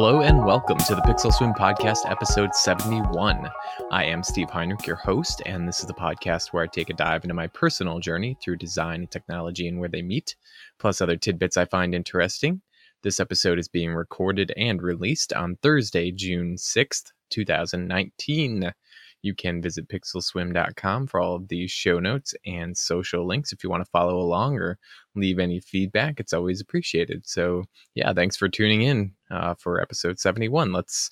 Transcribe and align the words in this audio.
Hello 0.00 0.20
and 0.20 0.44
welcome 0.44 0.78
to 0.78 0.94
the 0.94 1.02
Pixel 1.02 1.32
Swim 1.32 1.52
Podcast, 1.52 2.08
episode 2.08 2.54
71. 2.54 3.50
I 3.90 4.04
am 4.04 4.22
Steve 4.22 4.48
Heinrich, 4.48 4.86
your 4.86 4.94
host, 4.94 5.42
and 5.44 5.66
this 5.66 5.80
is 5.80 5.86
the 5.86 5.92
podcast 5.92 6.52
where 6.52 6.62
I 6.62 6.68
take 6.68 6.88
a 6.88 6.94
dive 6.94 7.24
into 7.24 7.34
my 7.34 7.48
personal 7.48 7.98
journey 7.98 8.38
through 8.40 8.58
design 8.58 9.00
and 9.00 9.10
technology 9.10 9.66
and 9.66 9.80
where 9.80 9.88
they 9.88 10.02
meet, 10.02 10.36
plus 10.78 11.00
other 11.00 11.16
tidbits 11.16 11.56
I 11.56 11.64
find 11.64 11.96
interesting. 11.96 12.62
This 13.02 13.18
episode 13.18 13.58
is 13.58 13.66
being 13.66 13.92
recorded 13.92 14.52
and 14.56 14.80
released 14.80 15.32
on 15.32 15.56
Thursday, 15.62 16.12
June 16.12 16.54
6th, 16.54 17.10
2019. 17.30 18.72
You 19.22 19.34
can 19.34 19.60
visit 19.60 19.88
pixelswim.com 19.88 21.06
for 21.08 21.20
all 21.20 21.34
of 21.34 21.48
these 21.48 21.70
show 21.70 21.98
notes 21.98 22.34
and 22.46 22.76
social 22.76 23.26
links 23.26 23.52
if 23.52 23.64
you 23.64 23.70
want 23.70 23.84
to 23.84 23.90
follow 23.90 24.18
along 24.18 24.56
or 24.56 24.78
leave 25.14 25.38
any 25.38 25.60
feedback. 25.60 26.20
It's 26.20 26.32
always 26.32 26.60
appreciated. 26.60 27.26
So, 27.26 27.64
yeah, 27.94 28.12
thanks 28.12 28.36
for 28.36 28.48
tuning 28.48 28.82
in 28.82 29.12
uh, 29.30 29.54
for 29.54 29.80
episode 29.80 30.20
71. 30.20 30.72
Let's 30.72 31.10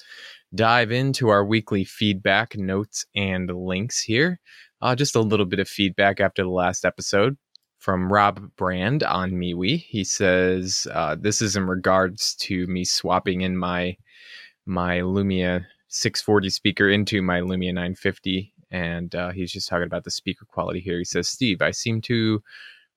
dive 0.54 0.92
into 0.92 1.28
our 1.28 1.44
weekly 1.44 1.84
feedback, 1.84 2.56
notes, 2.56 3.04
and 3.14 3.50
links 3.50 4.00
here. 4.00 4.40
Uh, 4.80 4.94
just 4.94 5.16
a 5.16 5.20
little 5.20 5.46
bit 5.46 5.58
of 5.58 5.68
feedback 5.68 6.20
after 6.20 6.42
the 6.42 6.50
last 6.50 6.84
episode 6.84 7.36
from 7.78 8.12
Rob 8.12 8.40
Brand 8.56 9.02
on 9.02 9.32
MeWe. 9.32 9.78
He 9.78 10.04
says 10.04 10.86
uh, 10.92 11.16
this 11.18 11.40
is 11.40 11.56
in 11.56 11.66
regards 11.66 12.34
to 12.40 12.66
me 12.66 12.84
swapping 12.84 13.42
in 13.42 13.56
my 13.56 13.96
my 14.66 14.98
Lumia 14.98 15.64
640 15.88 16.50
speaker 16.50 16.88
into 16.90 17.22
my 17.22 17.40
Lumia 17.40 17.72
950, 17.72 18.52
and 18.70 19.14
uh, 19.14 19.30
he's 19.30 19.52
just 19.52 19.68
talking 19.68 19.86
about 19.86 20.04
the 20.04 20.10
speaker 20.10 20.44
quality 20.44 20.80
here. 20.80 20.98
He 20.98 21.04
says, 21.04 21.28
"Steve, 21.28 21.62
I 21.62 21.70
seem 21.70 22.00
to 22.02 22.42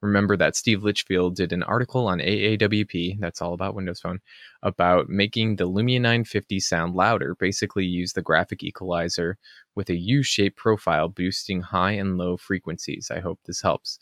remember 0.01 0.37
that 0.37 0.55
Steve 0.55 0.83
Litchfield 0.83 1.35
did 1.35 1.51
an 1.51 1.63
article 1.63 2.07
on 2.07 2.19
AAWP, 2.19 3.19
that's 3.19 3.41
all 3.41 3.53
about 3.53 3.75
Windows 3.75 3.99
Phone, 3.99 4.19
about 4.63 5.09
making 5.09 5.57
the 5.57 5.69
Lumia 5.69 5.99
950 6.01 6.59
sound 6.59 6.95
louder. 6.95 7.35
Basically, 7.35 7.85
use 7.85 8.13
the 8.13 8.21
graphic 8.21 8.63
equalizer 8.63 9.37
with 9.75 9.89
a 9.89 9.97
U-shaped 9.97 10.57
profile, 10.57 11.09
boosting 11.09 11.61
high 11.61 11.91
and 11.91 12.17
low 12.17 12.37
frequencies. 12.37 13.11
I 13.11 13.19
hope 13.19 13.39
this 13.45 13.61
helps." 13.61 13.99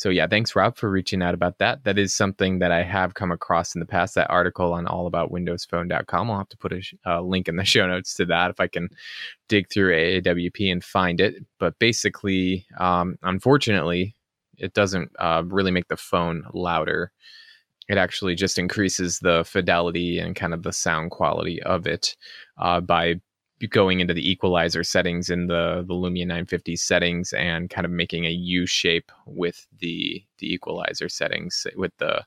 So 0.00 0.08
yeah, 0.08 0.26
thanks 0.26 0.56
Rob 0.56 0.78
for 0.78 0.90
reaching 0.90 1.20
out 1.20 1.34
about 1.34 1.58
that. 1.58 1.84
That 1.84 1.98
is 1.98 2.14
something 2.14 2.58
that 2.60 2.72
I 2.72 2.82
have 2.82 3.12
come 3.12 3.30
across 3.30 3.74
in 3.74 3.80
the 3.80 3.86
past. 3.86 4.14
That 4.14 4.30
article 4.30 4.72
on 4.72 4.86
allaboutwindowsphone.com. 4.86 6.30
I'll 6.30 6.38
have 6.38 6.48
to 6.48 6.56
put 6.56 6.72
a 6.72 6.80
uh, 7.04 7.20
link 7.20 7.48
in 7.48 7.56
the 7.56 7.64
show 7.66 7.86
notes 7.86 8.14
to 8.14 8.24
that 8.24 8.50
if 8.50 8.60
I 8.60 8.66
can 8.66 8.88
dig 9.48 9.70
through 9.70 9.92
AAWP 9.92 10.72
and 10.72 10.82
find 10.82 11.20
it. 11.20 11.44
But 11.58 11.78
basically, 11.78 12.64
um, 12.78 13.18
unfortunately, 13.22 14.16
it 14.56 14.72
doesn't 14.72 15.12
uh, 15.18 15.42
really 15.44 15.70
make 15.70 15.88
the 15.88 15.98
phone 15.98 16.44
louder. 16.54 17.12
It 17.90 17.98
actually 17.98 18.36
just 18.36 18.58
increases 18.58 19.18
the 19.18 19.44
fidelity 19.44 20.18
and 20.18 20.34
kind 20.34 20.54
of 20.54 20.62
the 20.62 20.72
sound 20.72 21.10
quality 21.10 21.62
of 21.62 21.86
it 21.86 22.16
uh, 22.56 22.80
by 22.80 23.20
going 23.68 24.00
into 24.00 24.14
the 24.14 24.30
equalizer 24.30 24.82
settings 24.84 25.30
in 25.30 25.46
the 25.46 25.84
the 25.86 25.94
Lumia 25.94 26.26
950 26.26 26.76
settings 26.76 27.32
and 27.32 27.70
kind 27.70 27.84
of 27.84 27.90
making 27.90 28.24
a 28.24 28.30
U 28.30 28.66
shape 28.66 29.12
with 29.26 29.66
the 29.78 30.24
the 30.38 30.52
equalizer 30.52 31.08
settings 31.08 31.66
with 31.76 31.92
the 31.98 32.24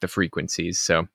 the 0.00 0.08
frequencies. 0.08 0.80
So 0.80 1.06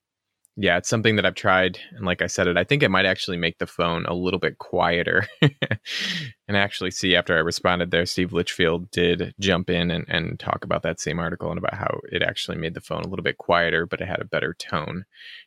yeah, 0.58 0.78
it's 0.78 0.88
something 0.88 1.18
that 1.18 1.26
I've 1.26 1.36
tried, 1.36 1.78
and 1.92 2.06
like 2.06 2.22
I 2.22 2.28
said, 2.28 2.48
it 2.48 2.56
I 2.56 2.64
think 2.64 2.82
it 2.82 2.90
might 2.90 3.06
actually 3.06 3.36
make 3.36 3.58
the 3.58 3.68
phone 3.68 4.06
a 4.06 4.14
little 4.14 4.40
bit 4.40 4.58
quieter. 4.58 5.28
and 5.42 6.56
actually, 6.56 6.92
see 6.92 7.14
after 7.14 7.36
I 7.36 7.42
responded 7.42 7.92
there, 7.92 8.06
Steve 8.06 8.32
Litchfield 8.32 8.90
did 8.92 9.34
jump 9.38 9.70
in 9.70 9.92
and, 9.92 10.06
and 10.08 10.40
talk 10.40 10.64
about 10.64 10.82
that 10.84 11.02
same 11.02 11.20
article 11.20 11.50
and 11.50 11.58
about 11.58 11.74
how 11.74 12.00
it 12.10 12.24
actually 12.24 12.58
made 12.58 12.74
the 12.74 12.80
phone 12.80 13.04
a 13.04 13.08
little 13.08 13.24
bit 13.24 13.38
quieter, 13.38 13.86
but 13.86 14.00
it 14.00 14.08
had 14.08 14.22
a 14.22 14.26
better 14.26 14.54
tone. 14.54 15.04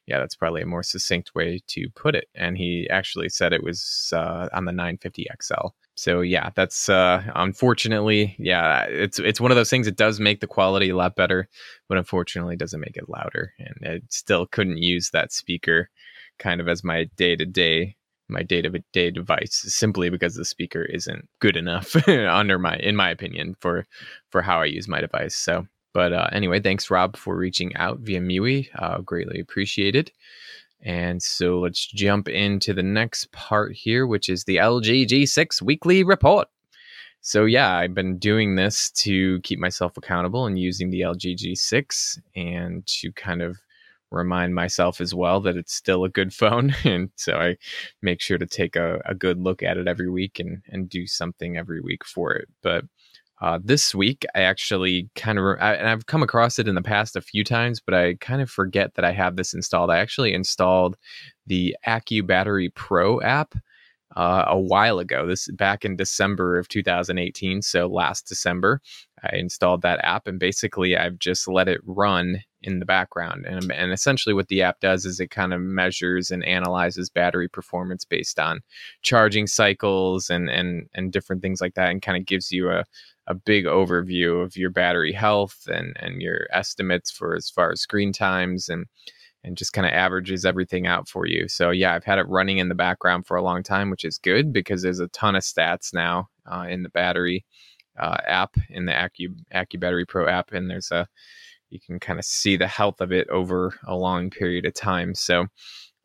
Yeah, 0.07 0.19
that's 0.19 0.37
probably 0.37 0.61
a 0.61 0.67
more 0.67 0.83
succinct 0.83 1.35
way 1.35 1.61
to 1.69 1.89
put 1.95 2.15
it. 2.15 2.29
And 2.35 2.59
he 2.59 2.87
actually 2.91 3.31
said 3.31 3.55
it 3.55 3.65
was 3.65 4.13
uh, 4.15 4.49
on 4.53 4.67
the 4.67 4.73
950 4.73 5.27
XL 5.43 5.69
so 5.99 6.21
yeah, 6.21 6.51
that's 6.55 6.89
uh, 6.89 7.25
unfortunately, 7.35 8.37
yeah, 8.39 8.85
it's 8.85 9.19
it's 9.19 9.41
one 9.41 9.51
of 9.51 9.57
those 9.57 9.69
things. 9.69 9.89
It 9.89 9.97
does 9.97 10.21
make 10.21 10.39
the 10.39 10.47
quality 10.47 10.91
a 10.91 10.97
lot 10.97 11.17
better, 11.17 11.49
but 11.89 11.99
unfortunately, 11.99 12.55
doesn't 12.55 12.79
make 12.79 12.97
it 12.97 13.09
louder. 13.09 13.53
And 13.59 13.75
I 13.85 14.01
still 14.09 14.47
couldn't 14.47 14.79
use 14.79 15.11
that 15.11 15.33
speaker 15.33 15.91
kind 16.39 16.61
of 16.61 16.69
as 16.69 16.85
my 16.85 17.11
day 17.17 17.35
to 17.35 17.45
day 17.45 17.97
my 18.29 18.45
day 18.45 18.63
to 18.63 18.71
day 18.93 19.11
device 19.11 19.65
simply 19.67 20.09
because 20.09 20.37
the 20.37 20.45
speaker 20.45 20.85
isn't 20.85 21.29
good 21.41 21.57
enough 21.57 21.97
under 22.09 22.61
my 22.61 22.77
in 22.77 22.95
my 22.95 23.11
opinion 23.11 23.57
for 23.59 23.85
for 24.31 24.41
how 24.41 24.61
I 24.61 24.67
use 24.67 24.87
my 24.87 25.01
device. 25.01 25.35
So, 25.35 25.67
but 25.95 26.13
uh, 26.13 26.29
anyway, 26.31 26.61
thanks 26.61 26.93
Rob 26.93 27.17
for 27.17 27.37
reaching 27.37 27.75
out 27.75 27.99
via 27.99 28.21
MeWe. 28.21 28.69
Uh, 28.77 29.01
greatly 29.01 29.41
appreciated. 29.41 30.13
And 30.83 31.23
so 31.23 31.59
let's 31.59 31.87
jump 31.87 32.29
into 32.29 32.73
the 32.73 32.83
next 32.83 33.31
part 33.33 33.73
here, 33.75 34.07
which 34.07 34.29
is 34.29 34.45
the 34.45 34.57
LG 34.57 35.07
G6 35.07 35.61
weekly 35.61 36.05
report. 36.05 36.49
So, 37.21 37.45
yeah, 37.45 37.77
I've 37.77 37.95
been 37.95 38.19
doing 38.19 38.55
this 38.55 38.91
to 38.93 39.41
keep 39.41 39.59
myself 39.59 39.97
accountable 39.97 40.47
and 40.47 40.59
using 40.59 40.91
the 40.91 41.01
LG 41.01 41.37
G6 41.37 42.19
and 42.37 42.87
to 42.87 43.13
kind 43.13 43.43
of 43.43 43.59
remind 44.11 44.55
myself 44.55 45.01
as 45.01 45.15
well 45.15 45.41
that 45.41 45.57
it's 45.57 45.75
still 45.75 46.05
a 46.05 46.09
good 46.09 46.33
phone. 46.43 46.75
And 46.85 47.11
so 47.17 47.35
I 47.35 47.57
make 48.03 48.21
sure 48.21 48.39
to 48.39 48.47
take 48.47 48.77
a, 48.77 49.01
a 49.05 49.15
good 49.15 49.39
look 49.39 49.63
at 49.63 49.77
it 49.77 49.89
every 49.89 50.09
week 50.09 50.39
and, 50.39 50.63
and 50.69 50.89
do 50.89 51.07
something 51.07 51.57
every 51.57 51.81
week 51.81 52.05
for 52.05 52.33
it. 52.33 52.49
But 52.63 52.85
uh, 53.41 53.59
this 53.63 53.95
week, 53.95 54.25
I 54.35 54.43
actually 54.43 55.09
kind 55.15 55.39
of, 55.39 55.45
re- 55.45 55.59
I, 55.61 55.75
and 55.75 55.89
I've 55.89 56.07
come 56.07 56.23
across 56.23 56.59
it 56.59 56.67
in 56.67 56.75
the 56.75 56.83
past 56.83 57.15
a 57.17 57.21
few 57.21 57.45
times, 57.45 57.81
but 57.81 57.95
I 57.95 58.15
kind 58.15 58.43
of 58.43 58.51
forget 58.51 58.95
that 58.95 59.05
I 59.05 59.13
have 59.13 59.37
this 59.37 59.55
installed. 59.55 59.91
I 59.91 59.99
actually 59.99 60.35
installed 60.35 60.97
the 61.47 61.77
AccuBattery 61.87 62.75
Pro 62.75 63.21
app 63.21 63.55
uh, 64.17 64.45
a 64.49 64.59
while 64.59 64.99
ago. 64.99 65.27
This 65.27 65.49
back 65.53 65.85
in 65.85 65.97
December 65.97 66.59
of 66.59 66.69
2018, 66.69 67.63
so 67.63 67.87
last 67.87 68.27
December, 68.27 68.81
I 69.23 69.37
installed 69.37 69.83
that 69.83 70.01
app, 70.03 70.27
and 70.27 70.41
basically 70.41 70.97
I've 70.97 71.19
just 71.19 71.47
let 71.47 71.69
it 71.69 71.81
run 71.85 72.39
in 72.63 72.81
the 72.81 72.85
background. 72.87 73.47
And, 73.47 73.71
and 73.71 73.93
essentially, 73.93 74.35
what 74.35 74.49
the 74.49 74.63
app 74.63 74.81
does 74.81 75.05
is 75.05 75.21
it 75.21 75.31
kind 75.31 75.53
of 75.53 75.61
measures 75.61 76.31
and 76.31 76.45
analyzes 76.45 77.11
battery 77.11 77.49
performance 77.49 78.05
based 78.05 78.41
on 78.41 78.61
charging 79.03 79.47
cycles 79.47 80.31
and 80.31 80.49
and 80.49 80.89
and 80.95 81.13
different 81.13 81.43
things 81.43 81.61
like 81.61 81.75
that, 81.75 81.91
and 81.91 82.03
kind 82.03 82.19
of 82.19 82.27
gives 82.27 82.51
you 82.51 82.71
a 82.71 82.85
a 83.29 83.35
big 83.35 83.67
overview 83.67 84.43
of 84.43 84.57
your 84.57 84.71
battery 84.71 85.13
health 85.13 85.69
and 85.69 85.95
and 86.01 86.21
your 86.21 86.49
estimates 86.53 87.11
for 87.11 87.37
as 87.37 87.49
far 87.49 87.71
as 87.71 87.81
screen 87.81 88.13
times 88.13 88.69
and 88.69 88.87
and 89.45 89.57
just 89.57 89.73
kind 89.73 89.87
of 89.87 89.93
averages 89.93 90.45
everything 90.45 90.87
out 90.87 91.09
for 91.09 91.27
you. 91.27 91.47
So 91.49 91.71
yeah, 91.71 91.95
I've 91.95 92.05
had 92.05 92.19
it 92.19 92.29
running 92.29 92.59
in 92.59 92.69
the 92.69 92.75
background 92.75 93.27
for 93.27 93.37
a 93.37 93.43
long 93.43 93.63
time, 93.63 93.89
which 93.89 94.05
is 94.05 94.19
good 94.19 94.53
because 94.53 94.83
there's 94.83 94.99
a 94.99 95.09
ton 95.09 95.37
of 95.37 95.43
stats 95.43 95.95
now 95.95 96.29
uh, 96.51 96.67
in 96.69 96.83
the 96.83 96.89
battery 96.89 97.45
uh, 98.01 98.17
app 98.27 98.57
in 98.71 98.87
the 98.87 98.93
Accu 98.93 99.29
AccuBattery 99.55 100.09
Pro 100.09 100.27
app, 100.27 100.53
and 100.53 100.71
there's 100.71 100.91
a 100.91 101.07
you 101.71 101.79
can 101.81 102.01
kind 102.01 102.19
of 102.19 102.25
see 102.25 102.57
the 102.57 102.67
health 102.67 103.01
of 103.01 103.13
it 103.13 103.29
over 103.29 103.75
a 103.87 103.95
long 103.95 104.31
period 104.31 104.65
of 104.65 104.75
time. 104.75 105.15
So 105.15 105.47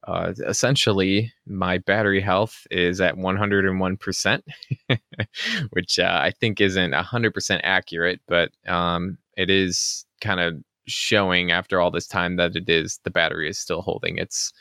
uh, 0.07 0.33
essentially, 0.47 1.31
my 1.47 1.77
battery 1.77 2.21
health 2.21 2.67
is 2.69 2.99
at 2.99 3.15
101%, 3.15 4.41
which 5.69 5.99
uh, 5.99 6.19
I 6.21 6.31
think 6.31 6.59
isn't 6.59 6.91
100% 6.91 7.61
accurate, 7.63 8.19
but 8.27 8.51
um, 8.67 9.17
it 9.37 9.49
is 9.49 10.05
kind 10.21 10.39
of 10.39 10.55
showing 10.85 11.51
after 11.51 11.79
all 11.79 11.91
this 11.91 12.07
time 12.07 12.35
that 12.35 12.55
it 12.55 12.69
is 12.69 12.99
the 13.03 13.11
battery 13.11 13.49
is 13.49 13.57
still 13.57 13.81
holding 13.81 14.17
its 14.17 14.51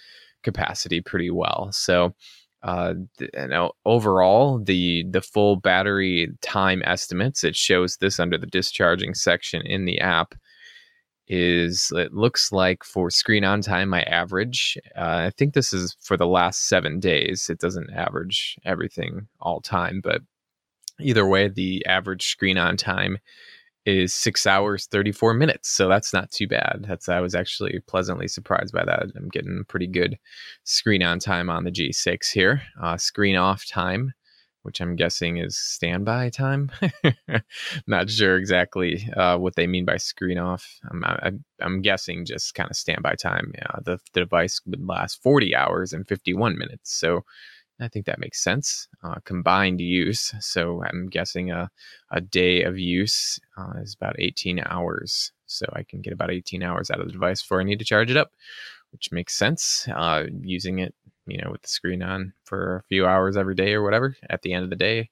capacity 0.45 1.01
pretty 1.01 1.31
well. 1.31 1.71
So, 1.73 2.15
uh, 2.63 2.95
know, 3.49 3.73
overall, 3.85 4.61
the 4.61 5.05
the 5.11 5.21
full 5.21 5.57
battery 5.57 6.29
time 6.43 6.83
estimates 6.85 7.43
it 7.43 7.57
shows 7.57 7.97
this 7.97 8.21
under 8.21 8.39
the 8.39 8.47
discharging 8.47 9.15
section 9.15 9.63
in 9.67 9.85
the 9.85 9.99
app 9.99 10.37
is 11.29 11.93
it 11.95 12.13
looks 12.13 12.53
like 12.53 12.83
for 12.85 13.11
screen 13.11 13.45
on 13.45 13.61
time 13.61 13.89
my 13.89 14.03
average 14.03 14.77
uh, 14.97 15.27
i 15.27 15.31
think 15.37 15.55
this 15.55 15.73
is 15.73 15.97
for 16.01 16.17
the 16.17 16.27
last 16.27 16.69
seven 16.69 16.99
days 16.99 17.49
it 17.49 17.59
doesn't 17.59 17.91
average 17.93 18.57
everything 18.65 19.29
all 19.41 19.61
time 19.61 20.01
but 20.03 20.21
either 21.01 21.27
way 21.27 21.49
the 21.49 21.85
average 21.87 22.27
screen 22.27 22.59
on 22.59 22.77
time 22.77 23.19
is 23.85 24.15
six 24.15 24.47
hours 24.47 24.87
34 24.87 25.35
minutes 25.35 25.69
so 25.69 25.89
that's 25.89 26.13
not 26.13 26.31
too 26.31 26.47
bad. 26.47 26.85
That's 26.87 27.09
i 27.09 27.21
was 27.21 27.35
actually 27.35 27.81
pleasantly 27.89 28.29
surprised 28.29 28.73
by 28.73 28.85
that. 28.85 29.07
I'm 29.17 29.29
getting 29.29 29.65
pretty 29.69 29.89
good 29.89 30.19
screen 30.65 31.03
on 31.03 31.19
time 31.19 31.51
on 31.51 31.65
the 31.65 31.73
g6 31.73 32.33
here 32.33 32.63
uh, 32.81 32.97
screen 32.97 33.37
off 33.37 33.67
time 33.67 34.13
which 34.63 34.81
I'm 34.81 34.97
guessing 34.97 35.39
is 35.39 35.57
standby 35.57 36.31
time. 36.31 36.71
Not 37.87 38.11
sure 38.11 38.37
exactly 38.37 39.09
uh, 39.17 39.39
what 39.39 39.57
they 39.57 39.67
mean 39.67 39.85
by 39.85 39.97
screen 39.97 40.39
off. 40.39 40.81
I'm, 40.91 41.05
I, 41.05 41.33
am 41.61 41.83
guessing 41.83 42.25
just 42.25 42.55
kind 42.55 42.71
of 42.71 42.77
standby 42.77 43.17
time. 43.17 43.53
Yeah, 43.55 43.81
the, 43.85 43.99
the, 44.13 44.21
device 44.21 44.61
would 44.67 44.87
last 44.87 45.23
40 45.23 45.55
hours 45.55 45.93
and 45.93 46.07
51 46.07 46.57
minutes. 46.57 46.97
So 46.97 47.25
I 47.81 47.89
think 47.89 48.07
that 48.07 48.21
makes 48.21 48.43
sense. 48.43 48.89
Uh, 49.03 49.17
combined 49.25 49.81
use. 49.81 50.33
So 50.41 50.83
I'm 50.85 51.09
guessing 51.09 51.51
a, 51.51 51.71
a 52.11 52.21
day 52.21 52.63
of 52.63 52.79
use 52.79 53.41
uh, 53.59 53.81
is 53.83 53.95
about 53.95 54.17
18 54.19 54.61
hours. 54.65 55.33
So 55.47 55.67
I 55.73 55.83
can 55.83 56.01
get 56.01 56.13
about 56.13 56.31
18 56.31 56.63
hours 56.63 56.91
out 56.91 57.01
of 57.01 57.07
the 57.07 57.13
device 57.13 57.43
before 57.43 57.61
I 57.61 57.65
need 57.65 57.81
to 57.81 57.85
charge 57.85 58.11
it 58.11 58.17
up, 58.17 58.33
which 58.93 59.11
makes 59.11 59.35
sense. 59.35 59.89
Uh, 59.93 60.25
using 60.41 60.79
it 60.79 60.95
you 61.27 61.39
know, 61.39 61.51
with 61.51 61.63
the 61.63 61.69
screen 61.69 62.03
on 62.03 62.33
for 62.45 62.77
a 62.77 62.83
few 62.89 63.07
hours 63.07 63.37
every 63.37 63.55
day 63.55 63.75
or 63.75 63.83
whatever, 63.83 64.17
at 64.31 64.43
the 64.43 64.53
end 64.53 64.65
of 64.65 64.71
the 64.71 64.77
day, 64.77 65.11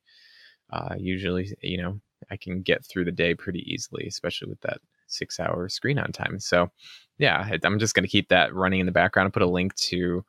uh, 0.73 0.95
usually, 0.99 1.53
you 1.62 1.81
know, 1.81 2.01
I 2.31 2.37
can 2.37 2.62
get 2.62 2.85
through 2.85 3.05
the 3.07 3.12
day 3.12 3.35
pretty 3.35 3.65
easily, 3.73 4.07
especially 4.07 4.49
with 4.49 4.61
that 4.61 4.79
six 5.07 5.41
hour 5.41 5.69
screen 5.69 5.99
on 5.99 6.12
time. 6.12 6.39
So, 6.39 6.71
yeah, 7.19 7.49
I'm 7.65 7.79
just 7.79 7.95
going 7.95 8.05
to 8.05 8.11
keep 8.11 8.29
that 8.29 8.55
running 8.55 8.81
in 8.81 8.87
the 8.87 8.93
background 8.93 9.27
and 9.27 9.33
put 9.33 9.43
a 9.43 9.51
link 9.51 9.75
to 9.77 10.25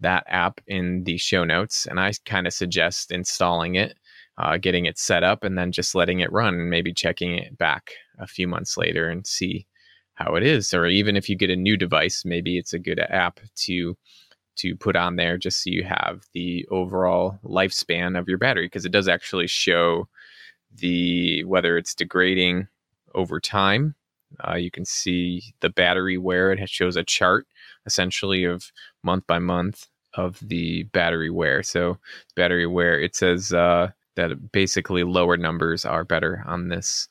that 0.00 0.24
app 0.28 0.60
in 0.66 1.04
the 1.04 1.16
show 1.18 1.44
notes. 1.44 1.86
And 1.86 2.00
I 2.00 2.12
kind 2.26 2.46
of 2.46 2.52
suggest 2.52 3.12
installing 3.12 3.76
it, 3.76 3.96
uh, 4.38 4.56
getting 4.56 4.86
it 4.86 4.98
set 4.98 5.22
up, 5.22 5.44
and 5.44 5.56
then 5.56 5.72
just 5.72 5.94
letting 5.94 6.20
it 6.20 6.32
run 6.32 6.54
and 6.54 6.70
maybe 6.70 6.92
checking 6.92 7.38
it 7.38 7.56
back 7.56 7.92
a 8.18 8.26
few 8.26 8.48
months 8.48 8.76
later 8.76 9.08
and 9.08 9.26
see 9.26 9.66
how 10.14 10.34
it 10.34 10.42
is. 10.42 10.74
Or 10.74 10.86
even 10.86 11.16
if 11.16 11.28
you 11.28 11.36
get 11.36 11.50
a 11.50 11.56
new 11.56 11.76
device, 11.76 12.24
maybe 12.24 12.58
it's 12.58 12.72
a 12.72 12.78
good 12.78 12.98
app 12.98 13.40
to 13.56 13.96
to 14.56 14.76
put 14.76 14.96
on 14.96 15.16
there 15.16 15.38
just 15.38 15.62
so 15.62 15.70
you 15.70 15.84
have 15.84 16.24
the 16.34 16.66
overall 16.70 17.38
lifespan 17.44 18.18
of 18.18 18.28
your 18.28 18.38
battery 18.38 18.66
because 18.66 18.84
it 18.84 18.92
does 18.92 19.08
actually 19.08 19.46
show 19.46 20.08
the 20.74 21.44
whether 21.44 21.76
it's 21.76 21.94
degrading 21.94 22.68
over 23.14 23.40
time. 23.40 23.94
Uh, 24.46 24.54
you 24.54 24.70
can 24.70 24.84
see 24.84 25.42
the 25.60 25.68
battery 25.68 26.16
wear. 26.16 26.52
It 26.52 26.68
shows 26.68 26.96
a 26.96 27.04
chart 27.04 27.46
essentially 27.86 28.44
of 28.44 28.72
month 29.02 29.26
by 29.26 29.38
month 29.38 29.86
of 30.14 30.38
the 30.40 30.84
battery 30.84 31.30
wear. 31.30 31.62
So 31.62 31.98
battery 32.36 32.66
wear, 32.66 32.98
it 32.98 33.14
says 33.14 33.52
uh, 33.52 33.90
that 34.16 34.52
basically 34.52 35.04
lower 35.04 35.36
numbers 35.36 35.84
are 35.84 36.04
better 36.04 36.42
on 36.46 36.68
this 36.68 37.08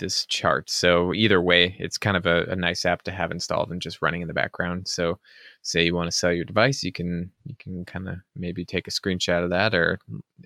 this 0.00 0.26
chart. 0.26 0.68
So 0.68 1.14
either 1.14 1.40
way, 1.40 1.76
it's 1.78 1.98
kind 1.98 2.16
of 2.16 2.26
a, 2.26 2.44
a 2.46 2.56
nice 2.56 2.84
app 2.84 3.02
to 3.02 3.12
have 3.12 3.30
installed 3.30 3.70
and 3.70 3.80
just 3.80 4.02
running 4.02 4.22
in 4.22 4.28
the 4.28 4.34
background. 4.34 4.88
So 4.88 5.20
say 5.64 5.84
you 5.84 5.94
want 5.94 6.10
to 6.10 6.16
sell 6.16 6.32
your 6.32 6.44
device, 6.44 6.84
you 6.84 6.92
can 6.92 7.30
you 7.44 7.56
can 7.58 7.84
kind 7.84 8.08
of 8.08 8.18
maybe 8.36 8.64
take 8.64 8.86
a 8.86 8.92
screenshot 8.92 9.42
of 9.42 9.50
that 9.50 9.74
or 9.74 9.98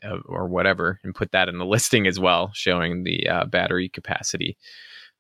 uh, 0.03 0.19
or 0.25 0.47
whatever 0.47 0.99
and 1.05 1.15
put 1.15 1.33
that 1.33 1.49
in 1.49 1.59
the 1.59 1.67
listing 1.75 2.07
as 2.07 2.19
well, 2.19 2.51
showing 2.55 3.05
the 3.05 3.29
uh, 3.29 3.45
battery 3.45 3.89
capacity. 3.89 4.57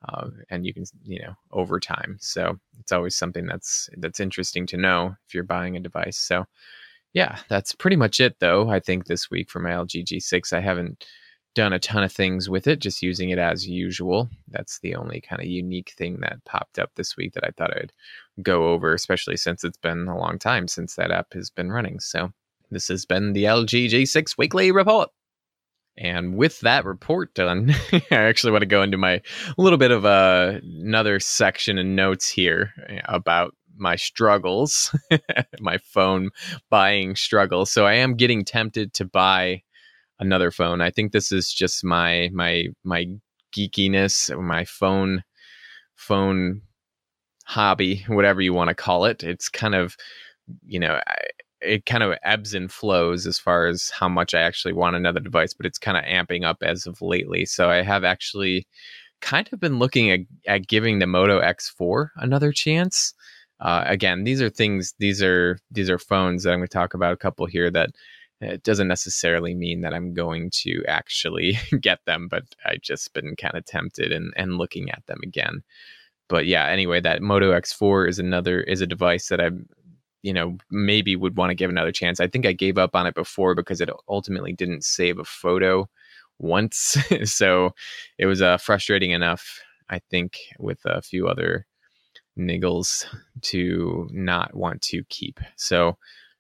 Uh, 0.09 0.29
and 0.49 0.65
you 0.65 0.73
can 0.73 0.85
you 1.03 1.19
know 1.21 1.35
over 1.51 1.81
time 1.81 2.17
so 2.21 2.57
it's 2.79 2.93
always 2.93 3.17
something 3.17 3.47
that's 3.47 3.91
that's 3.97 4.21
interesting 4.21 4.65
to 4.65 4.77
know 4.77 5.17
if 5.27 5.35
you're 5.35 5.43
buying 5.43 5.77
a 5.77 5.81
device 5.81 6.17
so 6.17 6.45
yeah 7.15 7.37
that's 7.49 7.75
pretty 7.75 7.97
much 7.97 8.21
it 8.21 8.37
though 8.39 8.71
i 8.71 8.79
think 8.79 9.07
this 9.07 9.29
week 9.29 9.51
for 9.51 9.59
my 9.59 9.71
lg 9.71 10.05
g6 10.05 10.53
i 10.53 10.61
haven't 10.61 11.05
done 11.55 11.73
a 11.73 11.79
ton 11.79 12.05
of 12.05 12.13
things 12.13 12.49
with 12.49 12.67
it, 12.67 12.79
just 12.79 13.03
using 13.03 13.31
it 13.31 13.39
as 13.39 13.67
usual. 13.67 14.29
That's 14.49 14.79
the 14.81 14.95
only 14.95 15.21
kind 15.21 15.41
of 15.41 15.49
unique 15.49 15.93
thing 15.97 16.21
that 16.21 16.45
popped 16.45 16.79
up 16.79 16.91
this 16.95 17.17
week 17.17 17.33
that 17.35 17.45
I 17.45 17.51
thought 17.51 17.77
I'd 17.77 17.93
go 18.43 18.69
over, 18.69 18.95
especially 18.95 19.37
since 19.37 19.65
it's 19.65 19.79
been 19.79 20.07
a 20.09 20.17
long 20.17 20.39
time 20.39 20.69
since 20.69 20.95
that 20.95 21.11
app 21.11 21.33
has 21.33 21.51
been 21.51 21.73
running. 21.73 22.01
So 22.01 22.33
this 22.71 22.89
has 22.89 23.05
been 23.05 23.33
the 23.33 23.45
LG 23.45 23.87
G6 23.87 24.39
Weekly 24.39 24.71
Report. 24.73 25.11
And 25.97 26.37
with 26.37 26.61
that 26.61 26.85
report 26.85 27.35
done, 27.35 27.75
I 27.93 28.03
actually 28.11 28.53
want 28.53 28.63
to 28.63 28.67
go 28.67 28.83
into 28.83 28.99
my 28.99 29.21
little 29.57 29.79
bit 29.79 29.91
of 29.91 30.05
a, 30.05 30.61
another 30.63 31.19
section 31.19 31.77
and 31.77 31.97
notes 31.97 32.29
here 32.29 32.73
eh, 32.89 33.01
about 33.05 33.55
my 33.77 33.97
struggles, 33.97 34.95
my 35.61 35.79
phone 35.79 36.31
buying 36.71 37.17
struggles. 37.17 37.71
So 37.71 37.87
I 37.87 37.95
am 37.95 38.15
getting 38.15 38.45
tempted 38.45 38.93
to 38.95 39.05
buy 39.05 39.63
another 40.21 40.51
phone. 40.51 40.81
I 40.81 40.91
think 40.91 41.13
this 41.13 41.33
is 41.33 41.53
just 41.53 41.85
my 41.85 42.31
my 42.33 42.67
my 42.85 43.07
geekiness, 43.57 44.37
my 44.41 44.65
phone 44.65 45.23
phone 45.97 46.63
hobby, 47.45 48.05
whatever 48.09 48.41
you 48.41 48.53
want 48.53 48.69
to 48.69 48.75
call 48.75 49.05
it. 49.05 49.23
It's 49.23 49.49
kind 49.49 49.75
of 49.75 49.97
you 50.67 50.81
know, 50.81 51.01
it 51.61 51.87
kind 51.87 52.03
of 52.03 52.17
ebbs 52.23 52.55
and 52.55 52.71
flows 52.71 53.27
as 53.27 53.39
far 53.39 53.67
as 53.67 53.91
how 53.91 54.09
much 54.09 54.35
I 54.35 54.41
actually 54.41 54.75
want 54.75 54.97
another 54.97 55.21
device, 55.21 55.55
but 55.55 55.67
it's 55.67 55.79
kind 55.79 55.97
of 55.97 56.05
amping 56.05 56.45
up 56.45 56.59
as 56.63 56.87
of 56.87 57.01
lately. 57.03 57.45
So 57.47 57.71
I 57.71 57.83
have 57.83 58.05
actually 58.05 58.67
kind 59.21 59.49
of 59.53 59.61
been 59.61 59.79
looking 59.79 60.11
at, 60.11 60.21
at 60.47 60.69
giving 60.69 60.99
the 60.99 61.07
Moto 61.07 61.41
X4 61.41 62.11
another 62.17 62.53
chance. 62.53 63.15
Uh, 63.61 63.83
again, 63.87 64.25
these 64.25 64.41
are 64.41 64.51
things, 64.51 64.95
these 64.99 65.23
are 65.23 65.59
these 65.71 65.91
are 65.91 65.99
phones 65.99 66.45
that 66.45 66.53
I'm 66.53 66.61
going 66.61 66.69
to 66.69 66.73
talk 66.73 66.95
about 66.95 67.13
a 67.13 67.17
couple 67.17 67.47
here 67.47 67.71
that 67.73 67.91
it 68.41 68.63
doesn't 68.63 68.89
necessarily 68.89 69.55
mean 69.55 69.81
that 69.81 69.95
I'm 69.95 70.15
going 70.15 70.51
to 70.63 70.85
actually 70.87 71.59
get 71.81 72.05
them, 72.05 72.29
but 72.29 72.45
I've 72.65 72.83
just 72.83 73.13
been 73.13 73.35
kind 73.37 73.57
of 73.57 73.65
tempted 73.65 74.13
and, 74.13 74.33
and 74.37 74.59
looking 74.59 74.91
at 74.91 75.05
them 75.07 75.19
again. 75.23 75.63
But 76.29 76.47
yeah, 76.47 76.67
anyway, 76.67 77.01
that 77.01 77.23
Moto 77.23 77.53
X4 77.53 78.09
is 78.09 78.19
another 78.19 78.61
is 78.61 78.81
a 78.81 78.87
device 78.87 79.29
that 79.29 79.41
I, 79.41 79.51
you 80.23 80.33
know, 80.33 80.59
maybe 80.71 81.17
would 81.17 81.37
want 81.37 81.51
to 81.51 81.55
give 81.55 81.71
another 81.71 81.93
chance. 81.93 82.21
I 82.21 82.29
think 82.29 82.47
I 82.47 82.53
gave 82.53 82.79
up 82.79 82.95
on 82.95 83.07
it 83.07 83.15
before 83.15 83.55
because 83.55 83.81
it 83.81 83.91
ultimately 84.09 84.53
didn't 84.53 84.85
save 84.85 85.19
a 85.19 85.25
photo 85.25 85.89
once, 86.39 86.97
so 87.25 87.75
it 88.19 88.27
was 88.27 88.43
uh, 88.43 88.59
frustrating 88.59 89.11
enough. 89.11 89.61
I 89.91 90.01
think 90.11 90.37
with 90.59 90.81
a 90.85 91.01
few 91.01 91.29
other 91.29 91.67
niggles 92.39 93.07
to 93.41 94.09
not 94.13 94.55
want 94.55 94.83
to 94.83 95.03
keep. 95.09 95.41
So 95.57 95.97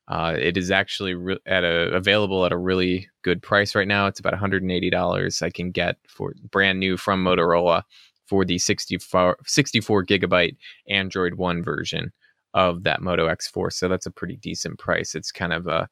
uh, 0.08 0.34
it 0.38 0.56
is 0.56 0.70
actually 0.70 1.14
re- 1.14 1.38
at 1.46 1.64
a 1.64 1.90
available 1.93 2.46
at 2.46 2.52
a 2.52 2.56
really 2.56 3.08
good 3.22 3.43
price 3.43 3.75
right 3.75 3.88
now. 3.88 4.06
It's 4.06 4.20
about 4.20 4.34
$180 4.34 5.43
I 5.43 5.50
can 5.50 5.70
get 5.70 5.96
for 6.08 6.34
brand 6.50 6.81
new 6.81 6.96
from 6.96 7.22
Motorola 7.22 7.82
for 8.26 8.44
the 8.44 8.58
64, 8.58 9.37
64 9.44 10.05
gigabyte 10.06 10.56
Android 10.88 11.34
One 11.34 11.62
version 11.62 12.12
of 12.55 12.84
that 12.84 13.02
Moto 13.02 13.28
X4. 13.28 13.72
So 13.72 13.88
that's 13.88 14.06
a 14.06 14.10
pretty 14.10 14.37
decent 14.37 14.78
price. 14.78 15.14
It's 15.14 15.31
kind 15.31 15.52
of 15.52 15.66
a 15.66 15.88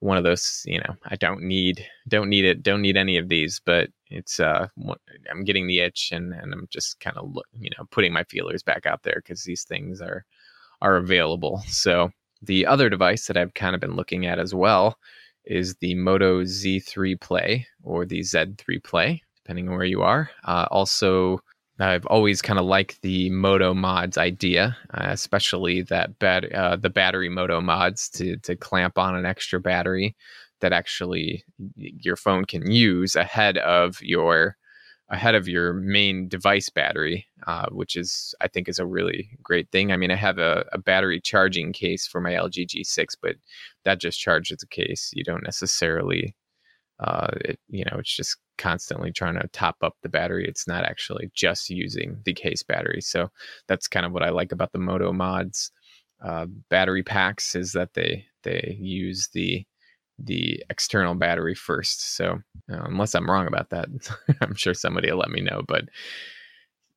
one 0.00 0.18
of 0.18 0.24
those, 0.24 0.62
you 0.66 0.78
know, 0.78 0.94
I 1.06 1.16
don't 1.16 1.42
need 1.42 1.84
don't 2.06 2.28
need 2.28 2.44
it, 2.44 2.62
don't 2.62 2.82
need 2.82 2.96
any 2.96 3.16
of 3.16 3.28
these, 3.28 3.60
but 3.64 3.88
it's 4.10 4.38
uh 4.38 4.68
I'm 5.30 5.44
getting 5.44 5.66
the 5.66 5.80
itch 5.80 6.10
and 6.12 6.32
and 6.32 6.52
I'm 6.52 6.68
just 6.70 7.00
kind 7.00 7.16
of 7.16 7.36
you 7.58 7.70
know 7.76 7.86
putting 7.90 8.12
my 8.12 8.22
feelers 8.24 8.62
back 8.62 8.86
out 8.86 9.02
there 9.02 9.16
because 9.16 9.42
these 9.42 9.64
things 9.64 10.00
are 10.00 10.24
are 10.82 10.96
available. 10.96 11.62
So 11.66 12.10
the 12.42 12.66
other 12.66 12.88
device 12.88 13.26
that 13.26 13.36
I've 13.36 13.54
kind 13.54 13.74
of 13.74 13.80
been 13.80 13.96
looking 13.96 14.26
at 14.26 14.38
as 14.38 14.54
well 14.54 14.98
is 15.44 15.76
the 15.76 15.94
Moto 15.94 16.42
Z3 16.42 17.20
Play 17.20 17.66
or 17.82 18.04
the 18.04 18.20
Z3 18.20 18.82
Play, 18.82 19.22
depending 19.36 19.68
on 19.68 19.76
where 19.76 19.84
you 19.84 20.02
are. 20.02 20.30
Uh, 20.44 20.66
also, 20.70 21.40
I've 21.78 22.06
always 22.06 22.42
kind 22.42 22.58
of 22.58 22.64
liked 22.64 23.02
the 23.02 23.30
Moto 23.30 23.74
mods 23.74 24.18
idea, 24.18 24.76
uh, 24.94 25.06
especially 25.08 25.82
that 25.82 26.18
bat- 26.18 26.52
uh, 26.52 26.76
the 26.76 26.90
battery 26.90 27.28
Moto 27.28 27.60
mods 27.60 28.08
to 28.10 28.36
to 28.38 28.56
clamp 28.56 28.98
on 28.98 29.14
an 29.14 29.26
extra 29.26 29.60
battery 29.60 30.16
that 30.60 30.72
actually 30.72 31.44
your 31.76 32.16
phone 32.16 32.44
can 32.44 32.70
use 32.70 33.14
ahead 33.14 33.58
of 33.58 34.00
your 34.00 34.56
ahead 35.08 35.34
of 35.34 35.46
your 35.46 35.72
main 35.72 36.28
device 36.28 36.68
battery, 36.68 37.26
uh, 37.46 37.66
which 37.70 37.96
is 37.96 38.34
I 38.40 38.48
think 38.48 38.68
is 38.68 38.78
a 38.78 38.86
really 38.86 39.30
great 39.42 39.70
thing. 39.70 39.92
I 39.92 39.96
mean, 39.96 40.10
I 40.10 40.16
have 40.16 40.38
a, 40.38 40.64
a, 40.72 40.78
battery 40.78 41.20
charging 41.20 41.72
case 41.72 42.06
for 42.06 42.20
my 42.20 42.32
LG 42.32 42.66
G6, 42.66 43.14
but 43.22 43.36
that 43.84 44.00
just 44.00 44.18
charges 44.18 44.58
the 44.58 44.66
case. 44.66 45.10
You 45.14 45.22
don't 45.22 45.44
necessarily, 45.44 46.34
uh, 46.98 47.28
it, 47.42 47.60
you 47.68 47.84
know, 47.84 47.98
it's 47.98 48.14
just 48.14 48.36
constantly 48.58 49.12
trying 49.12 49.38
to 49.40 49.46
top 49.48 49.76
up 49.82 49.94
the 50.02 50.08
battery. 50.08 50.44
It's 50.48 50.66
not 50.66 50.84
actually 50.84 51.30
just 51.34 51.70
using 51.70 52.20
the 52.24 52.34
case 52.34 52.64
battery. 52.64 53.00
So 53.00 53.28
that's 53.68 53.86
kind 53.86 54.06
of 54.06 54.12
what 54.12 54.24
I 54.24 54.30
like 54.30 54.50
about 54.50 54.72
the 54.72 54.78
Moto 54.80 55.12
Mods 55.12 55.70
uh, 56.24 56.46
battery 56.70 57.02
packs 57.02 57.54
is 57.54 57.72
that 57.72 57.94
they 57.94 58.24
they 58.42 58.76
use 58.80 59.28
the 59.34 59.64
the 60.18 60.62
external 60.70 61.14
battery 61.14 61.54
first. 61.54 62.16
So 62.16 62.40
uh, 62.70 62.82
unless 62.84 63.14
I'm 63.14 63.30
wrong 63.30 63.46
about 63.46 63.70
that, 63.70 63.88
I'm 64.40 64.54
sure 64.54 64.74
somebody 64.74 65.10
will 65.10 65.18
let 65.18 65.30
me 65.30 65.40
know. 65.40 65.62
But 65.66 65.84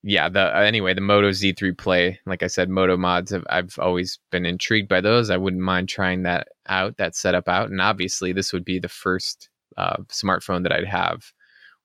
yeah, 0.02 0.30
the 0.30 0.56
uh, 0.56 0.62
anyway, 0.62 0.94
the 0.94 1.02
Moto 1.02 1.30
Z3 1.30 1.78
Play, 1.78 2.20
like 2.26 2.42
I 2.42 2.48
said, 2.48 2.70
Moto 2.70 2.96
mods. 2.96 3.32
Have, 3.32 3.46
I've 3.50 3.78
always 3.80 4.20
been 4.32 4.46
intrigued 4.46 4.88
by 4.88 5.02
those. 5.02 5.30
I 5.30 5.38
wouldn't 5.38 5.62
mind 5.62 5.90
trying 5.90 6.24
that 6.24 6.48
out, 6.68 6.98
that 6.98 7.16
setup 7.16 7.50
out. 7.50 7.70
And 7.70 7.82
obviously, 7.82 8.32
this 8.32 8.54
would 8.54 8.64
be 8.64 8.80
the 8.80 8.88
first 8.88 9.50
uh, 9.78 9.98
smartphone 10.08 10.64
that 10.64 10.72
I'd 10.72 10.88
have 10.88 11.34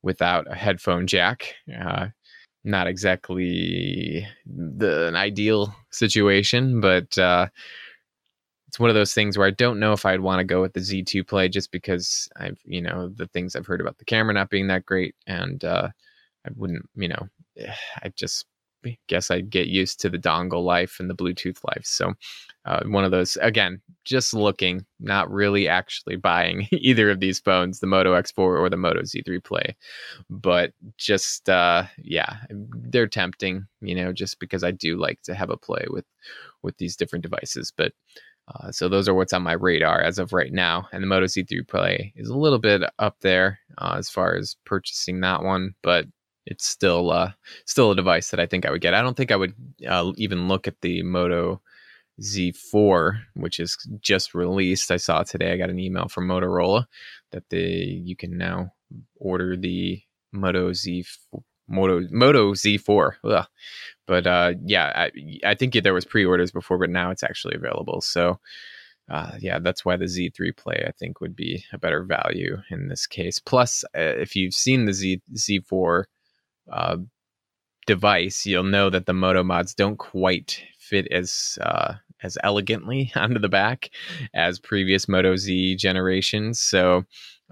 without 0.03 0.51
a 0.51 0.55
headphone 0.55 1.07
jack. 1.09 1.55
Uh, 1.77 2.09
not 2.63 2.87
exactly 2.87 4.27
the 4.47 5.09
an 5.09 5.17
ideal 5.17 5.75
situation, 5.91 6.81
but 6.81 7.19
uh, 7.19 7.49
it's 8.75 8.81
one 8.81 8.91
of 8.91 8.97
those 8.97 9.15
things 9.15 9.39
where 9.39 9.47
I 9.47 9.53
don't 9.53 9.79
know 9.79 9.93
if 9.93 10.05
I'd 10.05 10.19
want 10.19 10.41
to 10.41 10.45
go 10.45 10.61
with 10.61 10.73
the 10.73 10.81
Z2 10.81 11.29
play 11.29 11.49
just 11.49 11.71
because 11.71 12.29
I've, 12.35 12.59
you 12.65 12.83
know, 12.83 13.09
the 13.09 13.29
things 13.29 13.55
I've 13.55 13.67
heard 13.67 13.81
about 13.81 13.99
the 13.99 14.05
camera 14.05 14.35
not 14.35 14.51
being 14.51 14.67
that 14.67 14.85
great. 14.85 15.15
And 15.29 15.65
uh, 15.65 15.91
I 16.45 16.51
wouldn't, 16.57 16.85
you 16.97 17.07
know, 17.07 17.29
I 18.03 18.09
just, 18.17 18.47
guess 19.07 19.31
I'd 19.31 19.49
get 19.49 19.69
used 19.69 20.01
to 20.01 20.11
the 20.11 20.19
dongle 20.19 20.65
life 20.65 20.97
and 20.99 21.09
the 21.09 21.15
Bluetooth 21.15 21.63
life. 21.65 21.85
So 21.85 22.15
uh, 22.65 22.83
one 22.87 23.05
of 23.05 23.13
those 23.13 23.39
again, 23.41 23.81
just 24.05 24.35
looking, 24.35 24.85
not 24.99 25.31
really 25.31 25.69
actually 25.69 26.17
buying 26.17 26.67
either 26.73 27.11
of 27.11 27.21
these 27.21 27.39
phones, 27.39 27.79
the 27.79 27.87
Moto 27.87 28.13
X4 28.13 28.39
or 28.39 28.69
the 28.69 28.77
Moto 28.77 29.03
Z3 29.03 29.43
Play, 29.45 29.77
but 30.29 30.73
just 30.99 31.49
uh, 31.49 31.85
yeah, 31.97 32.39
they're 32.51 33.07
tempting, 33.07 33.67
you 33.81 33.95
know, 33.95 34.13
just 34.13 34.41
because 34.41 34.65
I 34.65 34.73
do 34.73 34.97
like 34.97 35.23
to 35.23 35.35
have 35.35 35.51
a 35.51 35.57
play 35.57 35.87
with 35.89 36.07
with 36.63 36.77
these 36.79 36.97
different 36.97 37.23
devices, 37.23 37.73
but. 37.77 37.93
Uh, 38.49 38.71
so 38.71 38.89
those 38.89 39.09
are 39.09 39.15
what's 39.15 39.33
on 39.33 39.43
my 39.43 39.55
radar 39.55 40.01
as 40.01 40.19
of 40.19 40.33
right 40.33 40.53
now, 40.53 40.87
and 40.93 41.03
the 41.03 41.07
Moto 41.07 41.27
Z3 41.27 41.67
Play 41.67 42.13
is 42.17 42.29
a 42.29 42.37
little 42.37 42.59
bit 42.59 42.83
up 42.99 43.17
there 43.21 43.59
uh, 43.79 43.95
as 43.99 44.11
far 44.11 44.35
as 44.37 44.57
purchasing 44.65 45.21
that 45.21 45.43
one, 45.43 45.75
but 45.83 46.07
it's 46.47 46.67
still 46.67 47.11
uh, 47.11 47.33
still 47.65 47.93
a 47.93 47.97
device 47.97 48.31
that 48.31 48.41
I 48.41 48.47
think 48.47 48.67
I 48.67 48.71
would 48.71 48.83
get. 48.83 48.95
I 48.95 49.03
don't 49.03 49.17
think 49.17 49.33
I 49.33 49.37
would 49.37 49.55
uh, 49.89 50.13
even 50.17 50.49
look 50.49 50.69
at 50.69 50.81
the 50.83 51.03
Moto 51.03 51.63
Z4, 52.21 53.19
which 53.35 53.59
is 53.61 53.77
just 54.01 54.35
released. 54.35 54.91
I 54.91 54.99
saw 54.99 55.23
today. 55.23 55.53
I 55.53 55.57
got 55.57 55.71
an 55.71 55.79
email 55.79 56.09
from 56.09 56.29
Motorola 56.29 56.85
that 57.33 57.49
they 57.49 58.01
you 58.05 58.15
can 58.15 58.37
now 58.37 58.73
order 59.17 59.57
the 59.57 60.03
Moto 60.33 60.73
Z 60.73 61.05
Moto 61.69 62.07
Moto 62.11 62.53
Z4. 62.53 63.13
Ugh. 63.25 63.47
But 64.07 64.27
uh, 64.27 64.55
yeah, 64.65 64.93
I, 64.95 65.11
I 65.45 65.55
think 65.55 65.75
there 65.75 65.95
was 65.95 66.05
pre-orders 66.05 66.53
before, 66.53 66.79
but 66.79 66.91
now 66.91 67.11
it's 67.11 67.23
actually 67.23 67.55
available. 67.55 68.01
So 68.03 68.39
uh, 69.11 69.33
yeah, 69.39 69.59
that's 69.59 69.85
why 69.85 69.97
the 69.97 70.07
Z3 70.07 70.57
Play 70.57 70.85
I 70.87 70.93
think 70.93 71.21
would 71.21 71.37
be 71.37 71.65
a 71.73 71.79
better 71.79 72.05
value 72.05 72.59
in 72.71 72.89
this 72.89 73.07
case. 73.07 73.39
Plus, 73.39 73.85
uh, 73.97 74.01
if 74.01 74.35
you've 74.35 74.55
seen 74.55 74.87
the 74.87 74.93
Z 74.93 75.21
Z4 75.35 76.05
uh, 76.73 76.97
device, 77.87 78.47
you'll 78.47 78.65
know 78.65 78.89
that 78.91 79.07
the 79.07 79.13
Moto 79.13 79.43
mods 79.43 79.75
don't 79.75 79.99
quite 79.99 80.63
fit 80.79 81.07
as 81.13 81.59
uh, 81.61 81.95
as 82.23 82.39
elegantly 82.43 83.13
onto 83.17 83.39
the 83.39 83.49
back 83.49 83.91
as 84.35 84.59
previous 84.59 85.09
Moto 85.09 85.37
Z 85.37 85.77
generations. 85.77 86.61
So 86.61 87.05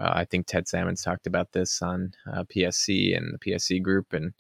uh, 0.03 0.13
I 0.15 0.25
think 0.25 0.47
Ted 0.47 0.67
Salmons 0.67 1.03
talked 1.03 1.27
about 1.27 1.53
this 1.53 1.81
on 1.81 2.13
uh, 2.33 2.45
PSC 2.45 3.17
and 3.17 3.33
the 3.33 3.39
PSC 3.39 3.81
group, 3.83 4.13
and 4.13 4.33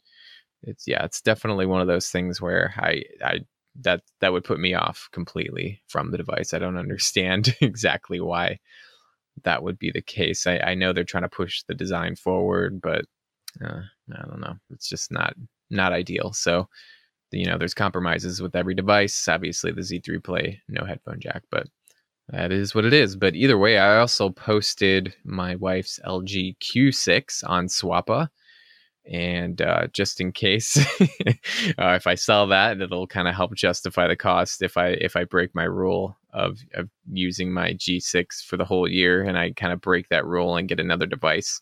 it's 0.62 0.86
yeah, 0.86 1.04
it's 1.04 1.20
definitely 1.20 1.66
one 1.66 1.80
of 1.80 1.86
those 1.86 2.08
things 2.08 2.40
where 2.40 2.74
I 2.76 3.02
I 3.24 3.40
that 3.80 4.02
that 4.20 4.32
would 4.32 4.44
put 4.44 4.58
me 4.58 4.74
off 4.74 5.08
completely 5.12 5.82
from 5.86 6.10
the 6.10 6.18
device. 6.18 6.52
I 6.52 6.58
don't 6.58 6.76
understand 6.78 7.56
exactly 7.60 8.20
why 8.20 8.58
that 9.44 9.62
would 9.62 9.78
be 9.78 9.90
the 9.90 10.02
case. 10.02 10.46
I, 10.46 10.58
I 10.58 10.74
know 10.74 10.92
they're 10.92 11.04
trying 11.04 11.22
to 11.22 11.28
push 11.28 11.62
the 11.62 11.74
design 11.74 12.16
forward, 12.16 12.80
but 12.82 13.04
uh, 13.64 13.82
I 14.12 14.26
don't 14.28 14.40
know. 14.40 14.56
It's 14.70 14.88
just 14.88 15.12
not 15.12 15.34
not 15.70 15.92
ideal. 15.92 16.32
So 16.32 16.68
you 17.30 17.46
know, 17.46 17.56
there's 17.56 17.74
compromises 17.74 18.42
with 18.42 18.56
every 18.56 18.74
device. 18.74 19.28
Obviously, 19.28 19.72
the 19.72 19.80
Z3 19.80 20.22
Play 20.22 20.60
no 20.68 20.84
headphone 20.84 21.20
jack, 21.20 21.44
but 21.50 21.68
that 22.28 22.52
is 22.52 22.74
what 22.74 22.84
it 22.84 22.92
is. 22.92 23.16
But 23.16 23.34
either 23.34 23.58
way, 23.58 23.78
I 23.78 23.98
also 23.98 24.30
posted 24.30 25.14
my 25.24 25.56
wife's 25.56 26.00
LG 26.06 26.56
Q6 26.58 27.44
on 27.48 27.66
Swappa. 27.66 28.28
And 29.10 29.60
uh, 29.60 29.88
just 29.88 30.20
in 30.20 30.30
case, 30.30 30.76
uh, 31.00 31.94
if 31.96 32.06
I 32.06 32.14
sell 32.14 32.46
that, 32.48 32.80
it'll 32.80 33.08
kind 33.08 33.26
of 33.26 33.34
help 33.34 33.54
justify 33.54 34.06
the 34.06 34.14
cost. 34.14 34.62
If 34.62 34.76
I 34.76 34.90
if 34.90 35.16
I 35.16 35.24
break 35.24 35.52
my 35.56 35.64
rule 35.64 36.16
of 36.32 36.60
of 36.74 36.88
using 37.12 37.52
my 37.52 37.72
G6 37.72 38.44
for 38.44 38.56
the 38.56 38.64
whole 38.64 38.88
year, 38.88 39.24
and 39.24 39.36
I 39.36 39.50
kind 39.52 39.72
of 39.72 39.80
break 39.80 40.08
that 40.10 40.24
rule 40.24 40.56
and 40.56 40.68
get 40.68 40.78
another 40.78 41.06
device, 41.06 41.60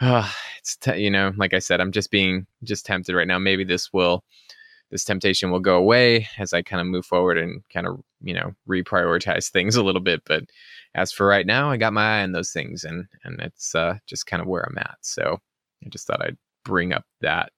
uh, 0.00 0.30
it's 0.60 0.78
you 0.96 1.10
know, 1.10 1.32
like 1.36 1.54
I 1.54 1.58
said, 1.58 1.80
I'm 1.80 1.90
just 1.90 2.12
being 2.12 2.46
just 2.62 2.86
tempted 2.86 3.16
right 3.16 3.26
now. 3.26 3.40
Maybe 3.40 3.64
this 3.64 3.92
will 3.92 4.22
this 4.90 5.04
temptation 5.04 5.50
will 5.50 5.60
go 5.60 5.76
away 5.76 6.28
as 6.38 6.52
I 6.52 6.62
kind 6.62 6.80
of 6.80 6.86
move 6.86 7.06
forward 7.06 7.38
and 7.38 7.62
kind 7.72 7.86
of, 7.86 8.00
you 8.22 8.34
know, 8.34 8.52
reprioritize 8.68 9.50
things 9.50 9.76
a 9.76 9.82
little 9.82 10.00
bit. 10.00 10.22
But 10.26 10.44
as 10.94 11.12
for 11.12 11.26
right 11.26 11.46
now, 11.46 11.70
I 11.70 11.76
got 11.76 11.92
my 11.92 12.20
eye 12.20 12.22
on 12.22 12.32
those 12.32 12.52
things 12.52 12.84
and 12.84 13.06
and 13.24 13.40
it's 13.40 13.74
uh, 13.74 13.98
just 14.06 14.26
kind 14.26 14.40
of 14.40 14.48
where 14.48 14.62
I'm 14.62 14.78
at. 14.78 14.98
So 15.00 15.38
I 15.84 15.88
just 15.88 16.06
thought 16.06 16.22
I'd 16.22 16.36
bring 16.64 16.92
up 16.92 17.04
that 17.20 17.52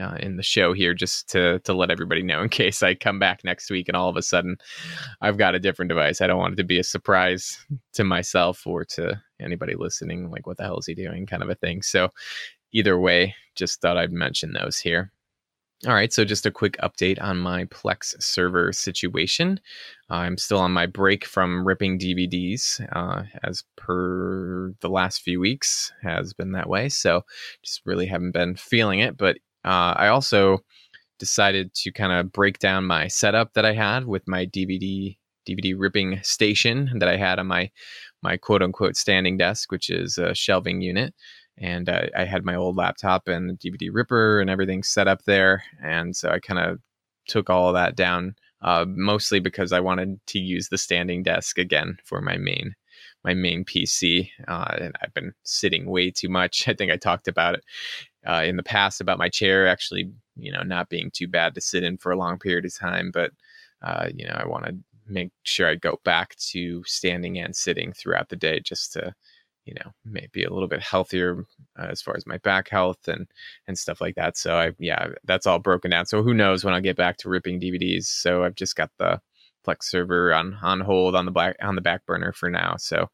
uh, 0.00 0.16
in 0.20 0.36
the 0.36 0.42
show 0.42 0.72
here 0.72 0.94
just 0.94 1.28
to 1.30 1.58
to 1.60 1.72
let 1.72 1.90
everybody 1.90 2.22
know 2.22 2.42
in 2.42 2.48
case 2.60 2.82
I 2.82 2.94
come 2.94 3.18
back 3.18 3.40
next 3.44 3.70
week 3.70 3.88
and 3.88 3.96
all 3.96 4.08
of 4.08 4.16
a 4.16 4.22
sudden 4.22 4.56
I've 5.20 5.38
got 5.38 5.54
a 5.54 5.60
different 5.60 5.88
device. 5.88 6.20
I 6.20 6.26
don't 6.26 6.38
want 6.38 6.54
it 6.54 6.56
to 6.56 6.64
be 6.64 6.78
a 6.78 6.84
surprise 6.84 7.58
to 7.94 8.04
myself 8.04 8.66
or 8.66 8.84
to 8.86 9.20
anybody 9.40 9.74
listening 9.74 10.30
like 10.30 10.46
what 10.46 10.56
the 10.56 10.64
hell 10.64 10.78
is 10.78 10.86
he 10.86 10.94
doing 10.94 11.26
kind 11.26 11.42
of 11.42 11.50
a 11.50 11.54
thing. 11.54 11.82
So 11.82 12.10
either 12.72 12.98
way, 12.98 13.34
just 13.54 13.80
thought 13.80 13.98
I'd 13.98 14.12
mention 14.12 14.52
those 14.52 14.78
here. 14.78 15.12
All 15.84 15.94
right, 15.94 16.12
so 16.12 16.24
just 16.24 16.46
a 16.46 16.50
quick 16.52 16.76
update 16.80 17.20
on 17.20 17.38
my 17.38 17.64
Plex 17.64 18.14
server 18.22 18.72
situation. 18.72 19.58
I'm 20.10 20.38
still 20.38 20.58
on 20.58 20.70
my 20.70 20.86
break 20.86 21.24
from 21.24 21.66
ripping 21.66 21.98
DVDs, 21.98 22.80
uh, 22.94 23.24
as 23.42 23.64
per 23.76 24.72
the 24.80 24.88
last 24.88 25.22
few 25.22 25.40
weeks 25.40 25.92
has 26.02 26.34
been 26.34 26.52
that 26.52 26.68
way. 26.68 26.88
So 26.88 27.22
just 27.64 27.82
really 27.84 28.06
haven't 28.06 28.30
been 28.30 28.54
feeling 28.54 29.00
it. 29.00 29.16
But 29.16 29.38
uh, 29.64 29.94
I 29.96 30.06
also 30.06 30.58
decided 31.18 31.74
to 31.74 31.92
kind 31.92 32.12
of 32.12 32.32
break 32.32 32.58
down 32.60 32.86
my 32.86 33.08
setup 33.08 33.54
that 33.54 33.64
I 33.64 33.74
had 33.74 34.06
with 34.06 34.28
my 34.28 34.46
DVD 34.46 35.16
DVD 35.48 35.74
ripping 35.76 36.20
station 36.22 36.90
that 36.98 37.08
I 37.08 37.16
had 37.16 37.38
on 37.38 37.48
my 37.48 37.70
my 38.22 38.36
quote 38.36 38.62
unquote 38.62 38.96
standing 38.96 39.36
desk, 39.36 39.72
which 39.72 39.90
is 39.90 40.18
a 40.18 40.34
shelving 40.34 40.80
unit 40.80 41.14
and 41.58 41.88
uh, 41.88 42.06
I 42.16 42.24
had 42.24 42.44
my 42.44 42.54
old 42.54 42.76
laptop 42.76 43.28
and 43.28 43.58
DVD 43.58 43.90
ripper 43.92 44.40
and 44.40 44.50
everything 44.50 44.82
set 44.82 45.08
up 45.08 45.24
there, 45.24 45.62
and 45.82 46.16
so 46.16 46.30
I 46.30 46.38
kind 46.40 46.60
of 46.60 46.78
took 47.28 47.50
all 47.50 47.68
of 47.68 47.74
that 47.74 47.96
down, 47.96 48.34
uh, 48.62 48.84
mostly 48.88 49.40
because 49.40 49.72
I 49.72 49.80
wanted 49.80 50.18
to 50.28 50.38
use 50.38 50.68
the 50.68 50.78
standing 50.78 51.22
desk 51.22 51.58
again 51.58 51.98
for 52.04 52.20
my 52.20 52.36
main 52.36 52.74
my 53.24 53.34
main 53.34 53.64
PC, 53.64 54.28
uh, 54.48 54.74
and 54.80 54.96
I've 55.00 55.14
been 55.14 55.32
sitting 55.44 55.86
way 55.86 56.10
too 56.10 56.28
much. 56.28 56.66
I 56.68 56.74
think 56.74 56.90
I 56.90 56.96
talked 56.96 57.28
about 57.28 57.54
it 57.54 57.64
uh, 58.26 58.42
in 58.44 58.56
the 58.56 58.62
past 58.62 59.00
about 59.00 59.18
my 59.18 59.28
chair 59.28 59.68
actually, 59.68 60.10
you 60.36 60.52
know, 60.52 60.62
not 60.62 60.88
being 60.88 61.10
too 61.12 61.28
bad 61.28 61.54
to 61.54 61.60
sit 61.60 61.84
in 61.84 61.98
for 61.98 62.12
a 62.12 62.16
long 62.18 62.38
period 62.38 62.64
of 62.64 62.76
time, 62.76 63.10
but 63.12 63.32
uh, 63.82 64.08
you 64.14 64.26
know, 64.26 64.34
I 64.34 64.46
want 64.46 64.66
to 64.66 64.76
make 65.06 65.30
sure 65.42 65.68
I 65.68 65.74
go 65.74 66.00
back 66.04 66.36
to 66.50 66.82
standing 66.84 67.38
and 67.38 67.54
sitting 67.54 67.92
throughout 67.92 68.28
the 68.28 68.36
day 68.36 68.60
just 68.60 68.92
to 68.94 69.14
you 69.64 69.74
know 69.74 69.92
maybe 70.04 70.44
a 70.44 70.52
little 70.52 70.68
bit 70.68 70.80
healthier 70.82 71.44
uh, 71.78 71.86
as 71.90 72.02
far 72.02 72.16
as 72.16 72.26
my 72.26 72.38
back 72.38 72.68
health 72.68 73.08
and 73.08 73.26
and 73.68 73.78
stuff 73.78 74.00
like 74.00 74.14
that. 74.16 74.36
So 74.36 74.56
i 74.56 74.72
yeah 74.78 75.08
that's 75.24 75.46
all 75.46 75.58
broken 75.58 75.90
down. 75.90 76.06
So 76.06 76.22
who 76.22 76.34
knows 76.34 76.64
when 76.64 76.74
i'll 76.74 76.80
get 76.80 76.96
back 76.96 77.16
to 77.18 77.28
ripping 77.28 77.60
dvds 77.60 78.04
so 78.04 78.44
i've 78.44 78.54
just 78.54 78.76
got 78.76 78.90
the 78.98 79.20
plex 79.66 79.84
server 79.84 80.34
on 80.34 80.58
on 80.62 80.80
hold 80.80 81.14
on 81.14 81.24
the 81.26 81.32
black 81.32 81.56
on 81.62 81.74
the 81.76 81.80
back 81.80 82.04
burner 82.06 82.32
for 82.32 82.50
now. 82.50 82.76
So 82.78 83.08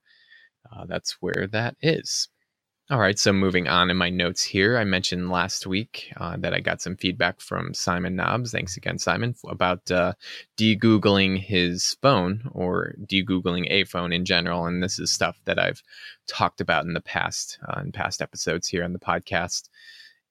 uh, 0.73 0.87
that's 0.87 1.17
where 1.21 1.47
that 1.53 1.77
is 1.83 2.29
all 2.91 2.99
right, 2.99 3.19
so 3.19 3.35
moving 3.35 3.69
on 3.69 3.91
in 3.91 3.99
my 3.99 4.09
notes 4.09 4.43
here, 4.43 4.79
I 4.79 4.85
mentioned 4.85 5.31
last 5.31 5.67
week 5.67 6.11
uh, 6.17 6.39
that 6.39 6.55
I 6.55 6.61
got 6.61 6.81
some 6.81 6.97
feedback 6.97 7.39
from 7.43 7.75
Simon 7.75 8.17
Knobs. 8.17 8.51
Thanks 8.51 8.79
again, 8.79 8.99
Simon, 8.99 9.35
about 9.47 9.91
uh, 9.91 10.15
de-googling 10.57 11.39
his 11.39 11.99
phone 12.01 12.49
or 12.53 12.95
de-googling 13.07 13.67
a 13.69 13.85
phone 13.85 14.11
in 14.11 14.25
general. 14.25 14.65
And 14.65 14.83
this 14.83 14.99
is 14.99 15.13
stuff 15.13 15.39
that 15.45 15.59
I've 15.59 15.83
talked 16.27 16.63
about 16.63 16.87
in 16.87 16.95
the 16.95 17.03
past, 17.03 17.59
uh, 17.69 17.81
in 17.81 17.93
past 17.93 18.23
episodes 18.23 18.67
here 18.67 18.85
on 18.85 18.95
the 18.95 18.99
podcast. 18.99 19.69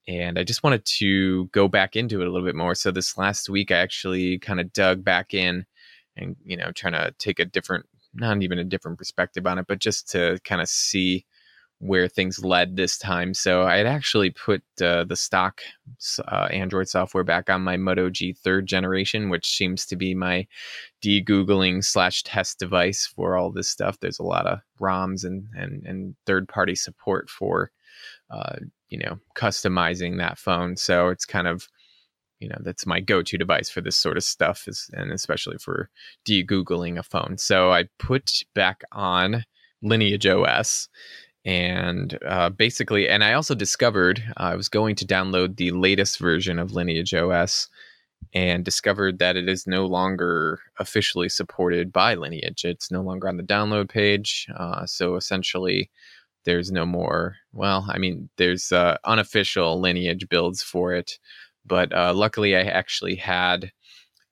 And 0.07 0.39
I 0.39 0.43
just 0.43 0.63
wanted 0.63 0.83
to 0.85 1.45
go 1.47 1.67
back 1.67 1.95
into 1.95 2.21
it 2.21 2.27
a 2.27 2.31
little 2.31 2.47
bit 2.47 2.55
more. 2.55 2.73
So 2.73 2.89
this 2.89 3.19
last 3.19 3.49
week, 3.49 3.69
I 3.69 3.77
actually 3.77 4.39
kind 4.39 4.59
of 4.59 4.73
dug 4.73 5.03
back 5.03 5.35
in 5.35 5.67
and 6.15 6.35
you 6.43 6.57
know 6.57 6.71
trying 6.71 6.93
to 6.93 7.13
take 7.19 7.39
a 7.39 7.45
different, 7.45 7.85
not 8.15 8.41
even 8.41 8.57
a 8.57 8.63
different 8.63 8.97
perspective 8.97 9.45
on 9.45 9.59
it, 9.59 9.67
but 9.67 9.77
just 9.77 10.09
to 10.13 10.39
kind 10.43 10.59
of 10.61 10.67
see 10.69 11.25
where 11.79 12.07
things 12.07 12.43
led 12.43 12.75
this 12.75 12.98
time. 12.98 13.34
So 13.34 13.63
I 13.63 13.77
had 13.77 13.86
actually 13.86 14.31
put 14.31 14.63
uh, 14.81 15.03
the 15.03 15.15
stock 15.15 15.62
uh, 16.27 16.48
Android 16.51 16.88
software 16.89 17.24
back 17.24 17.50
on 17.50 17.62
my 17.62 17.77
Moto 17.77 18.10
G 18.10 18.34
third 18.34 18.65
generation, 18.65 19.29
which 19.29 19.46
seems 19.55 19.86
to 19.88 19.96
be 19.96 20.15
my 20.15 20.48
de-googling 21.01 21.84
slash 21.84 22.24
test 22.24 22.57
device 22.57 23.05
for 23.05 23.36
all 23.36 23.51
this 23.51 23.69
stuff. 23.69 24.00
There's 24.00 24.19
a 24.19 24.24
lot 24.24 24.48
of 24.48 24.60
ROMs 24.81 25.24
and 25.24 25.48
and, 25.55 25.86
and 25.86 26.15
third 26.25 26.48
party 26.48 26.74
support 26.74 27.29
for, 27.29 27.72
uh, 28.31 28.55
you 28.89 28.98
know, 28.98 29.19
customizing 29.36 30.17
that 30.17 30.39
phone. 30.39 30.77
So 30.77 31.10
it's 31.10 31.25
kind 31.25 31.48
of 31.48 31.67
you 32.39 32.48
know 32.48 32.57
that's 32.62 32.86
my 32.86 33.00
go-to 33.00 33.38
device 33.38 33.69
for 33.69 33.81
this 33.81 33.98
sort 33.98 34.17
of 34.17 34.24
stuff 34.24 34.67
is 34.67 34.89
and 34.93 35.12
especially 35.12 35.57
for 35.57 35.89
de-googling 36.24 36.98
a 37.00 37.03
phone 37.03 37.36
so 37.36 37.72
i 37.72 37.86
put 37.98 38.43
back 38.53 38.84
on 38.91 39.43
lineage 39.81 40.27
os 40.27 40.88
and 41.48 42.20
uh, 42.27 42.50
basically 42.50 43.10
and 43.10 43.24
i 43.24 43.34
also 43.34 43.56
discovered 43.56 44.24
uh, 44.39 44.44
i 44.44 44.56
was 44.56 44.70
going 44.70 44.96
to 44.96 45.06
download 45.06 45.56
the 45.56 45.72
latest 45.72 46.20
version 46.20 46.60
of 46.60 46.74
lineage 46.74 47.13
os 47.13 47.68
and 48.34 48.66
discovered 48.66 49.20
that 49.20 49.38
it 49.38 49.48
is 49.48 49.66
no 49.66 49.86
longer 49.86 50.60
officially 50.80 51.30
supported 51.30 51.92
by 51.92 52.13
lineage 52.13 52.66
it's 52.66 52.92
no 52.92 53.01
longer 53.01 53.27
on 53.27 53.38
the 53.38 53.44
download 53.44 53.89
page 53.89 54.48
uh, 54.58 54.86
so 54.86 55.16
essentially 55.16 55.89
there's 56.44 56.72
no 56.72 56.86
more 56.86 57.36
well 57.54 57.86
i 57.89 57.98
mean 57.98 58.30
there's 58.38 58.72
uh, 58.72 58.98
unofficial 59.06 59.80
lineage 59.80 60.27
builds 60.30 60.62
for 60.62 60.94
it 60.94 61.18
but 61.68 61.94
uh, 61.94 62.13
luckily 62.13 62.56
I 62.56 62.62
actually 62.62 63.16
had 63.16 63.72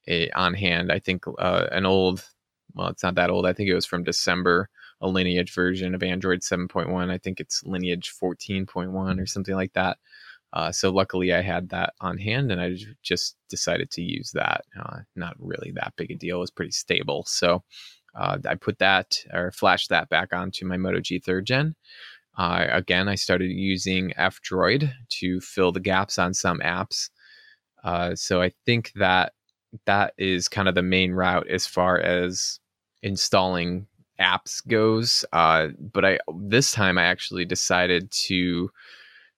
a 0.08 0.30
on 0.32 0.54
hand. 0.54 0.92
I 0.92 1.00
think 1.00 1.26
uh, 1.40 1.68
an 1.72 1.86
old, 1.86 2.26
well, 2.74 2.88
it's 2.88 3.04
not 3.04 3.16
that 3.16 3.30
old. 3.30 3.46
I 3.46 3.54
think 3.54 3.70
it 3.70 3.76
was 3.76 3.86
from 3.86 4.04
December, 4.04 4.70
a 5.02 5.08
lineage 5.08 5.54
version 5.54 5.94
of 5.94 6.04
Android 6.04 6.42
7.1. 6.42 7.10
I 7.10 7.18
think 7.18 7.40
it's 7.40 7.64
lineage 7.64 8.14
14.1 8.22 9.22
or 9.22 9.26
something 9.26 9.56
like 9.56 9.74
that. 9.74 9.98
Uh, 10.54 10.72
so 10.72 10.90
luckily 10.90 11.34
I 11.34 11.42
had 11.42 11.70
that 11.70 11.94
on 12.00 12.18
hand 12.18 12.52
and 12.52 12.62
I 12.62 12.76
just 13.04 13.36
decided 13.50 13.92
to 13.92 14.02
use 14.02 14.32
that. 14.32 14.62
Uh, 14.80 15.00
not 15.16 15.36
really 15.38 15.72
that 15.76 15.94
big 15.98 16.12
a 16.12 16.16
deal. 16.16 16.38
It 16.38 16.42
was 16.42 16.52
pretty 16.52 16.72
stable. 16.72 17.26
So 17.28 17.64
uh, 18.16 18.38
I 18.48 18.56
put 18.56 18.80
that 18.80 19.18
or 19.34 19.52
flashed 19.52 19.90
that 19.90 20.08
back 20.10 20.34
onto 20.34 20.66
my 20.66 20.78
Moto 20.78 21.02
G 21.02 21.20
third 21.20 21.46
gen. 21.46 21.76
Again, 22.38 23.08
I 23.10 23.16
started 23.16 23.52
using 23.52 24.14
F 24.16 24.40
Droid 24.42 24.92
to 25.10 25.42
fill 25.42 25.72
the 25.72 25.80
gaps 25.80 26.18
on 26.18 26.34
some 26.34 26.60
apps. 26.60 27.10
Uh, 27.84 28.16
so 28.16 28.42
I 28.42 28.52
think 28.66 28.92
that 28.96 29.34
that 29.86 30.14
is 30.18 30.48
kind 30.48 30.68
of 30.68 30.76
the 30.76 30.82
main 30.82 31.12
route 31.12 31.48
as 31.50 31.68
far 31.68 32.00
as 32.00 32.60
installing 33.04 33.88
apps 34.20 34.66
goes. 34.68 35.26
Uh, 35.34 35.70
but 35.92 36.06
I 36.06 36.20
this 36.36 36.72
time 36.72 36.98
I 36.98 37.04
actually 37.04 37.46
decided 37.46 38.12
to 38.12 38.70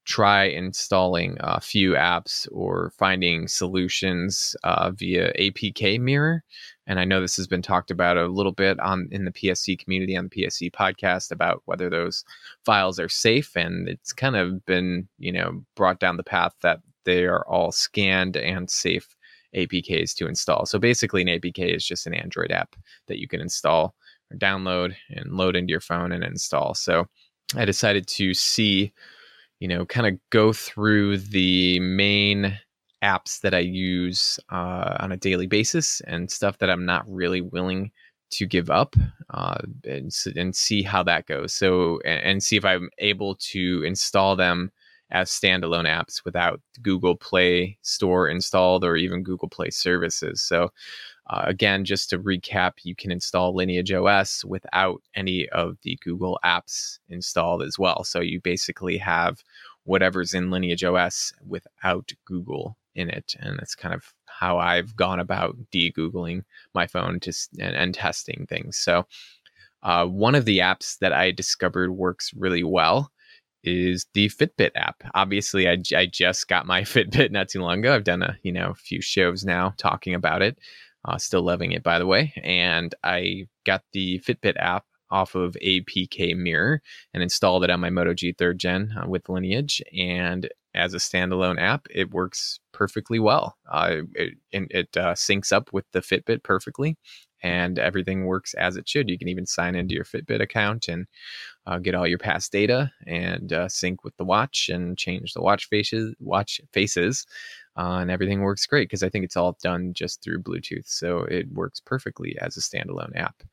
try 0.08 0.46
installing 0.46 1.36
a 1.42 1.60
few 1.60 1.92
apps 1.92 2.48
or 2.54 2.94
finding 2.98 3.46
solutions 3.46 4.56
uh, 4.64 4.90
via 4.92 5.34
APK 5.34 6.00
Mirror. 6.00 6.46
And 6.88 6.98
I 6.98 7.04
know 7.04 7.20
this 7.20 7.36
has 7.36 7.48
been 7.48 7.62
talked 7.62 7.92
about 7.92 8.16
a 8.16 8.28
little 8.28 8.54
bit 8.54 8.80
on 8.80 9.10
in 9.12 9.26
the 9.26 9.34
PSC 9.34 9.78
community 9.78 10.16
on 10.16 10.30
the 10.30 10.44
PSC 10.44 10.72
podcast 10.72 11.32
about 11.32 11.62
whether 11.66 11.90
those 11.90 12.24
files 12.66 13.00
are 13.00 13.10
safe, 13.10 13.56
and 13.56 13.90
it's 13.90 14.14
kind 14.14 14.38
of 14.38 14.66
been 14.66 15.08
you 15.20 15.34
know 15.34 15.64
brought 15.76 16.00
down 16.00 16.18
the 16.18 16.24
path 16.24 16.54
that 16.62 16.80
they 17.04 17.26
are 17.26 17.46
all 17.48 17.72
scanned 17.72 18.38
and 18.38 18.70
safe 18.70 19.16
APKs 19.56 20.14
to 20.16 20.28
install. 20.28 20.66
So 20.66 20.80
basically, 20.80 21.22
an 21.22 21.28
APK 21.28 21.76
is 21.76 21.86
just 21.86 22.08
an 22.08 22.14
Android 22.14 22.52
app 22.52 22.76
that 23.08 23.20
you 23.20 23.28
can 23.28 23.42
install 23.42 23.94
or 24.32 24.38
download 24.38 24.96
and 25.10 25.32
load 25.32 25.56
into 25.56 25.72
your 25.72 25.82
phone 25.82 26.12
and 26.12 26.24
install. 26.24 26.74
So 26.74 27.08
I 27.56 27.66
decided 27.66 28.08
to 28.08 28.34
see, 28.34 28.94
you 29.60 29.68
know, 29.68 29.86
kind 29.86 30.08
of 30.08 30.20
go 30.30 30.54
through 30.54 31.18
the 31.18 31.80
main 31.80 32.58
apps 33.04 33.42
that 33.42 33.54
I 33.54 33.60
use 33.60 34.40
uh, 34.52 34.98
on 35.00 35.12
a 35.12 35.18
daily 35.18 35.48
basis 35.48 36.02
and 36.02 36.32
stuff 36.32 36.58
that 36.60 36.70
I'm 36.70 36.86
not 36.86 37.06
really 37.08 37.42
willing 37.42 37.92
to 38.30 38.46
give 38.46 38.70
up 38.70 38.96
uh, 39.30 39.58
and, 39.86 40.12
and 40.36 40.56
see 40.56 40.82
how 40.84 41.04
that 41.04 41.28
goes. 41.28 41.54
So, 41.54 42.00
and, 42.04 42.22
and 42.24 42.44
see 42.44 42.58
if 42.58 42.66
I'm 42.66 42.90
able 42.98 43.36
to 43.36 43.84
install 43.86 44.36
them 44.36 44.72
as 45.12 45.30
standalone 45.30 45.88
apps 45.88 46.26
without 46.26 46.60
Google 46.82 47.16
Play 47.16 47.78
Store 47.82 48.28
installed 48.28 48.84
or 48.84 48.98
even 48.98 49.24
Google 49.24 49.48
Play 49.48 49.70
services. 49.70 50.42
So, 50.42 50.72
uh, 51.30 51.44
again, 51.46 51.86
just 51.86 52.10
to 52.10 52.20
recap, 52.20 52.74
you 52.84 52.96
can 52.96 53.12
install 53.12 53.54
Lineage 53.54 53.92
OS 53.92 54.46
without 54.46 55.02
any 55.16 55.48
of 55.50 55.78
the 55.84 55.98
Google 56.04 56.40
apps 56.44 57.00
installed 57.10 57.64
as 57.64 57.78
well. 57.78 58.04
So, 58.04 58.20
you 58.20 58.40
basically 58.42 58.98
have 58.98 59.44
whatever's 59.84 60.34
in 60.34 60.52
Lineage 60.52 60.84
OS 60.84 61.34
without 61.46 62.12
Google 62.26 62.78
in 62.96 63.10
it. 63.10 63.36
And 63.40 63.58
that's 63.58 63.76
kind 63.76 63.94
of 63.94 64.04
how 64.26 64.58
I've 64.58 64.96
gone 64.96 65.20
about 65.20 65.56
de 65.72 65.92
Googling 65.92 66.44
my 66.74 66.88
phone 66.88 67.20
to, 67.22 67.34
and, 67.60 67.76
and 67.76 67.94
testing 67.94 68.46
things. 68.50 68.78
So, 68.78 69.06
uh, 69.84 70.06
one 70.06 70.36
of 70.36 70.46
the 70.46 70.60
apps 70.60 70.98
that 71.00 71.14
I 71.14 71.32
discovered 71.32 71.92
works 71.92 72.32
really 72.36 72.64
well 72.64 73.12
is 73.64 74.06
the 74.14 74.30
Fitbit 74.30 74.72
app. 74.76 75.04
Obviously, 75.14 75.68
I, 75.68 75.78
I 75.96 76.06
just 76.06 76.48
got 76.48 76.66
my 76.66 76.82
Fitbit 76.84 77.32
not 77.32 77.50
too 77.50 77.62
long 77.62 77.80
ago. 77.80 77.94
I've 77.94 78.04
done 78.04 78.24
a 78.24 78.38
you 78.44 78.52
know 78.52 78.72
a 78.72 78.76
few 78.76 79.02
shows 79.02 79.46
now 79.46 79.74
talking 79.78 80.14
about 80.14 80.42
it. 80.42 80.58
Uh, 81.08 81.18
still 81.18 81.42
loving 81.42 81.72
it, 81.72 81.84
by 81.84 82.00
the 82.00 82.06
way. 82.06 82.34
And 82.44 82.94
I 83.04 83.48
got 83.66 83.84
the 83.94 84.20
Fitbit 84.20 84.58
app 84.58 84.86
off 85.10 85.36
of 85.36 85.56
APK 85.62 86.36
Mirror 86.36 86.82
and 87.14 87.24
installed 87.24 87.64
it 87.64 87.70
on 87.70 87.80
my 87.80 87.90
Moto 87.90 88.14
G 88.14 88.34
third 88.34 88.60
gen 88.60 88.94
uh, 89.02 89.08
with 89.08 89.30
Lineage. 89.30 89.82
And 89.98 90.50
as 90.76 90.94
a 90.94 90.98
standalone 90.98 91.60
app, 91.62 91.88
it 91.90 92.12
works 92.12 92.60
perfectly 92.74 93.20
well. 93.20 93.58
Uh, 93.72 94.02
it 94.14 94.34
it 94.52 94.92
syncs 94.92 95.52
up 95.54 95.70
with 95.72 95.86
the 95.94 96.02
Fitbit 96.02 96.44
perfectly 96.44 96.98
and 97.44 97.78
everything 97.80 98.26
works 98.26 98.54
as 98.56 98.78
it 98.78 98.88
should. 98.90 99.10
You 99.10 99.18
can 99.18 99.28
even 99.28 99.46
sign 99.46 99.76
into 99.76 99.96
your 99.96 100.04
Fitbit 100.06 100.42
account 100.42 100.88
and 100.88 101.06
uh, 101.66 101.78
get 101.80 101.96
all 101.96 102.08
your 102.08 102.18
past 102.18 102.52
data 102.52 102.92
and 103.06 103.54
uh, 103.54 103.68
sync 103.70 104.04
with 104.04 104.16
the 104.18 104.26
watch 104.26 104.70
and 104.70 104.98
change 104.98 105.34
the 105.34 105.42
watch 105.42 105.68
faces. 105.68 106.16
Watch 106.20 106.62
faces, 106.74 107.26
uh, 107.78 108.00
and 108.02 108.12
everything 108.12 108.42
works 108.42 108.66
great 108.66 108.88
because 108.88 109.04
I 109.04 109.10
think 109.10 109.26
it's 109.26 109.38
all 109.38 109.58
done 109.62 109.94
just 109.94 110.22
through 110.22 110.44
Bluetooth, 110.44 110.88
so 110.88 111.20
it 111.24 111.52
works 111.52 111.80
perfectly 111.80 112.38
as 112.42 112.58
a 112.58 112.62
standalone 112.62 113.16
app. 113.16 113.44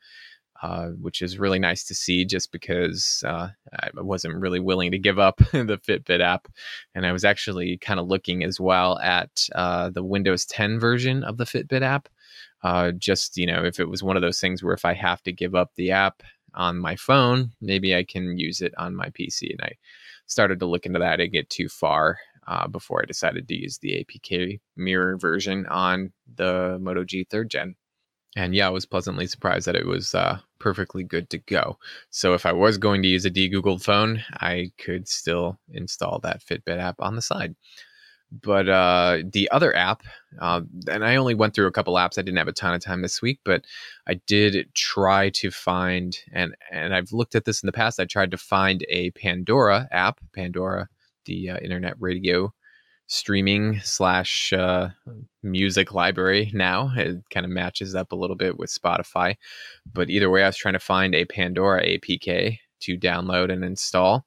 Uh, 0.62 0.90
which 1.00 1.20
is 1.20 1.38
really 1.38 1.58
nice 1.58 1.84
to 1.84 1.94
see 1.94 2.24
just 2.24 2.50
because 2.50 3.22
uh, 3.26 3.48
I 3.80 3.90
wasn't 3.96 4.36
really 4.36 4.60
willing 4.60 4.92
to 4.92 4.98
give 4.98 5.18
up 5.18 5.36
the 5.52 5.78
Fitbit 5.86 6.22
app. 6.22 6.48
And 6.94 7.04
I 7.04 7.12
was 7.12 7.24
actually 7.24 7.76
kind 7.78 8.00
of 8.00 8.06
looking 8.06 8.44
as 8.44 8.58
well 8.58 8.98
at 9.00 9.46
uh, 9.54 9.90
the 9.90 10.04
Windows 10.04 10.46
10 10.46 10.78
version 10.78 11.22
of 11.24 11.36
the 11.36 11.44
Fitbit 11.44 11.82
app 11.82 12.08
uh, 12.64 12.92
just 12.92 13.36
you 13.36 13.46
know 13.46 13.62
if 13.62 13.78
it 13.78 13.88
was 13.88 14.02
one 14.02 14.16
of 14.16 14.22
those 14.22 14.40
things 14.40 14.62
where 14.62 14.74
if 14.74 14.84
i 14.84 14.94
have 14.94 15.22
to 15.22 15.32
give 15.32 15.54
up 15.54 15.70
the 15.76 15.90
app 15.90 16.22
on 16.54 16.78
my 16.78 16.96
phone 16.96 17.50
maybe 17.60 17.94
i 17.94 18.02
can 18.02 18.36
use 18.38 18.60
it 18.60 18.72
on 18.78 18.96
my 18.96 19.08
pc 19.10 19.50
and 19.50 19.60
i 19.62 19.72
started 20.26 20.58
to 20.58 20.66
look 20.66 20.86
into 20.86 20.98
that 20.98 21.20
and 21.20 21.32
get 21.32 21.48
too 21.50 21.68
far 21.68 22.18
uh, 22.46 22.66
before 22.68 23.02
i 23.02 23.06
decided 23.06 23.46
to 23.48 23.54
use 23.54 23.78
the 23.78 24.04
apk 24.04 24.60
mirror 24.76 25.16
version 25.16 25.66
on 25.66 26.12
the 26.36 26.78
moto 26.80 27.04
g 27.04 27.24
third 27.24 27.50
gen 27.50 27.74
and 28.36 28.54
yeah 28.54 28.66
i 28.66 28.70
was 28.70 28.86
pleasantly 28.86 29.26
surprised 29.26 29.66
that 29.66 29.76
it 29.76 29.86
was 29.86 30.14
uh, 30.14 30.38
perfectly 30.58 31.04
good 31.04 31.28
to 31.30 31.38
go 31.38 31.78
so 32.10 32.34
if 32.34 32.46
i 32.46 32.52
was 32.52 32.78
going 32.78 33.02
to 33.02 33.08
use 33.08 33.24
a 33.24 33.30
de-googled 33.30 33.82
phone 33.82 34.22
i 34.34 34.70
could 34.78 35.08
still 35.08 35.58
install 35.72 36.18
that 36.18 36.42
fitbit 36.44 36.78
app 36.78 36.96
on 37.00 37.16
the 37.16 37.22
side 37.22 37.54
but 38.42 38.68
uh, 38.68 39.18
the 39.32 39.48
other 39.50 39.74
app, 39.76 40.02
uh, 40.40 40.62
and 40.90 41.04
I 41.04 41.16
only 41.16 41.34
went 41.34 41.54
through 41.54 41.66
a 41.66 41.72
couple 41.72 41.94
apps. 41.94 42.18
I 42.18 42.22
didn't 42.22 42.38
have 42.38 42.48
a 42.48 42.52
ton 42.52 42.74
of 42.74 42.82
time 42.82 43.02
this 43.02 43.22
week, 43.22 43.40
but 43.44 43.64
I 44.06 44.14
did 44.26 44.74
try 44.74 45.30
to 45.30 45.50
find, 45.50 46.18
and 46.32 46.54
and 46.70 46.94
I've 46.94 47.12
looked 47.12 47.34
at 47.34 47.44
this 47.44 47.62
in 47.62 47.66
the 47.66 47.72
past. 47.72 48.00
I 48.00 48.06
tried 48.06 48.32
to 48.32 48.36
find 48.36 48.84
a 48.88 49.10
Pandora 49.12 49.88
app, 49.92 50.20
Pandora, 50.34 50.88
the 51.26 51.50
uh, 51.50 51.58
internet 51.58 51.94
radio 51.98 52.52
streaming 53.06 53.80
slash 53.80 54.52
uh, 54.52 54.88
music 55.42 55.92
library. 55.92 56.50
Now 56.54 56.90
it 56.96 57.18
kind 57.30 57.44
of 57.44 57.52
matches 57.52 57.94
up 57.94 58.12
a 58.12 58.16
little 58.16 58.36
bit 58.36 58.58
with 58.58 58.70
Spotify, 58.70 59.36
but 59.92 60.10
either 60.10 60.30
way, 60.30 60.42
I 60.42 60.46
was 60.46 60.56
trying 60.56 60.74
to 60.74 60.80
find 60.80 61.14
a 61.14 61.24
Pandora 61.24 61.84
APK 61.84 62.58
to 62.80 62.98
download 62.98 63.52
and 63.52 63.64
install 63.64 64.24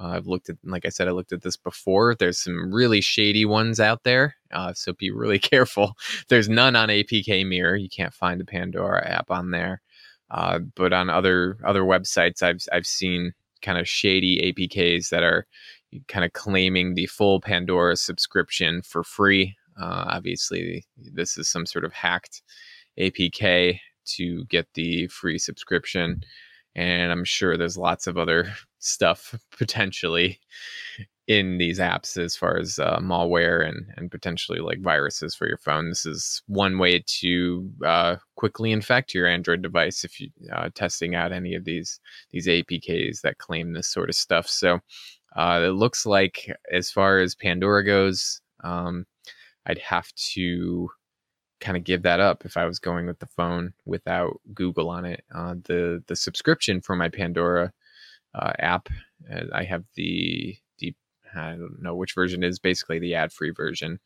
uh, 0.00 0.08
I've 0.08 0.26
looked 0.26 0.48
at, 0.48 0.56
like 0.64 0.86
I 0.86 0.88
said, 0.88 1.08
I 1.08 1.10
looked 1.10 1.32
at 1.32 1.42
this 1.42 1.56
before. 1.56 2.14
There's 2.14 2.42
some 2.42 2.72
really 2.72 3.02
shady 3.02 3.44
ones 3.44 3.78
out 3.78 4.02
there, 4.04 4.34
uh, 4.50 4.72
so 4.72 4.94
be 4.94 5.10
really 5.10 5.38
careful. 5.38 5.94
There's 6.28 6.48
none 6.48 6.74
on 6.74 6.88
APK 6.88 7.46
Mirror. 7.46 7.76
You 7.76 7.88
can't 7.88 8.14
find 8.14 8.40
the 8.40 8.46
Pandora 8.46 9.06
app 9.06 9.30
on 9.30 9.50
there, 9.50 9.82
uh, 10.30 10.60
but 10.74 10.92
on 10.94 11.10
other 11.10 11.58
other 11.64 11.82
websites, 11.82 12.42
I've 12.42 12.64
I've 12.72 12.86
seen 12.86 13.32
kind 13.60 13.78
of 13.78 13.86
shady 13.86 14.52
APKs 14.52 15.10
that 15.10 15.22
are 15.22 15.46
kind 16.08 16.24
of 16.24 16.32
claiming 16.32 16.94
the 16.94 17.06
full 17.06 17.40
Pandora 17.40 17.96
subscription 17.96 18.82
for 18.82 19.02
free. 19.02 19.56
Uh, 19.80 20.04
obviously, 20.08 20.84
this 20.96 21.38
is 21.38 21.48
some 21.48 21.66
sort 21.66 21.84
of 21.84 21.92
hacked 21.92 22.42
APK 22.98 23.78
to 24.04 24.44
get 24.46 24.66
the 24.74 25.06
free 25.08 25.38
subscription 25.38 26.22
and 26.74 27.10
I'm 27.10 27.24
sure 27.24 27.56
there's 27.56 27.76
lots 27.76 28.06
of 28.06 28.16
other 28.16 28.52
stuff 28.78 29.34
potentially 29.56 30.40
in 31.26 31.58
these 31.58 31.78
apps 31.78 32.16
as 32.16 32.34
far 32.34 32.56
as 32.56 32.78
uh, 32.80 32.98
malware 32.98 33.66
and 33.66 33.86
and 33.96 34.10
potentially 34.10 34.58
like 34.58 34.80
viruses 34.80 35.34
for 35.34 35.46
your 35.46 35.58
phone. 35.58 35.88
This 35.88 36.04
is 36.04 36.42
one 36.46 36.78
way 36.78 37.04
to 37.06 37.70
uh, 37.86 38.16
quickly 38.36 38.72
infect 38.72 39.14
your 39.14 39.28
Android 39.28 39.62
device 39.62 40.02
if 40.02 40.20
you 40.20 40.30
uh, 40.52 40.70
testing 40.74 41.14
out 41.14 41.32
any 41.32 41.54
of 41.54 41.64
these 41.64 42.00
these 42.30 42.48
APKs 42.48 43.20
that 43.20 43.38
claim 43.38 43.72
this 43.72 43.88
sort 43.88 44.08
of 44.08 44.16
stuff. 44.16 44.48
So 44.48 44.80
uh, 45.36 45.60
it 45.64 45.70
looks 45.70 46.06
like 46.06 46.52
as 46.72 46.90
far 46.90 47.18
as 47.18 47.34
Pandora 47.34 47.84
goes, 47.84 48.40
um, 48.64 49.06
I'd 49.66 49.78
have 49.78 50.12
to 50.32 50.90
kind 51.60 51.76
of 51.76 51.84
give 51.84 52.02
that 52.02 52.20
up 52.20 52.44
if 52.44 52.56
I 52.56 52.64
was 52.64 52.78
going 52.78 53.06
with 53.06 53.18
the 53.18 53.26
phone 53.26 53.72
without 53.84 54.40
Google 54.54 54.88
on 54.88 55.04
it. 55.04 55.22
Uh, 55.34 55.54
the 55.64 56.02
the 56.06 56.16
subscription 56.16 56.80
for 56.80 56.96
my 56.96 57.08
Pandora 57.08 57.72
uh, 58.34 58.52
app, 58.58 58.88
uh, 59.32 59.44
I 59.52 59.64
have 59.64 59.84
the 59.94 60.56
the 60.78 60.94
I 61.34 61.50
don't 61.52 61.80
know 61.82 61.94
which 61.94 62.14
version 62.14 62.42
is 62.42 62.58
basically 62.58 62.98
the 62.98 63.14
ad 63.14 63.32
free 63.32 63.50
version, 63.50 64.00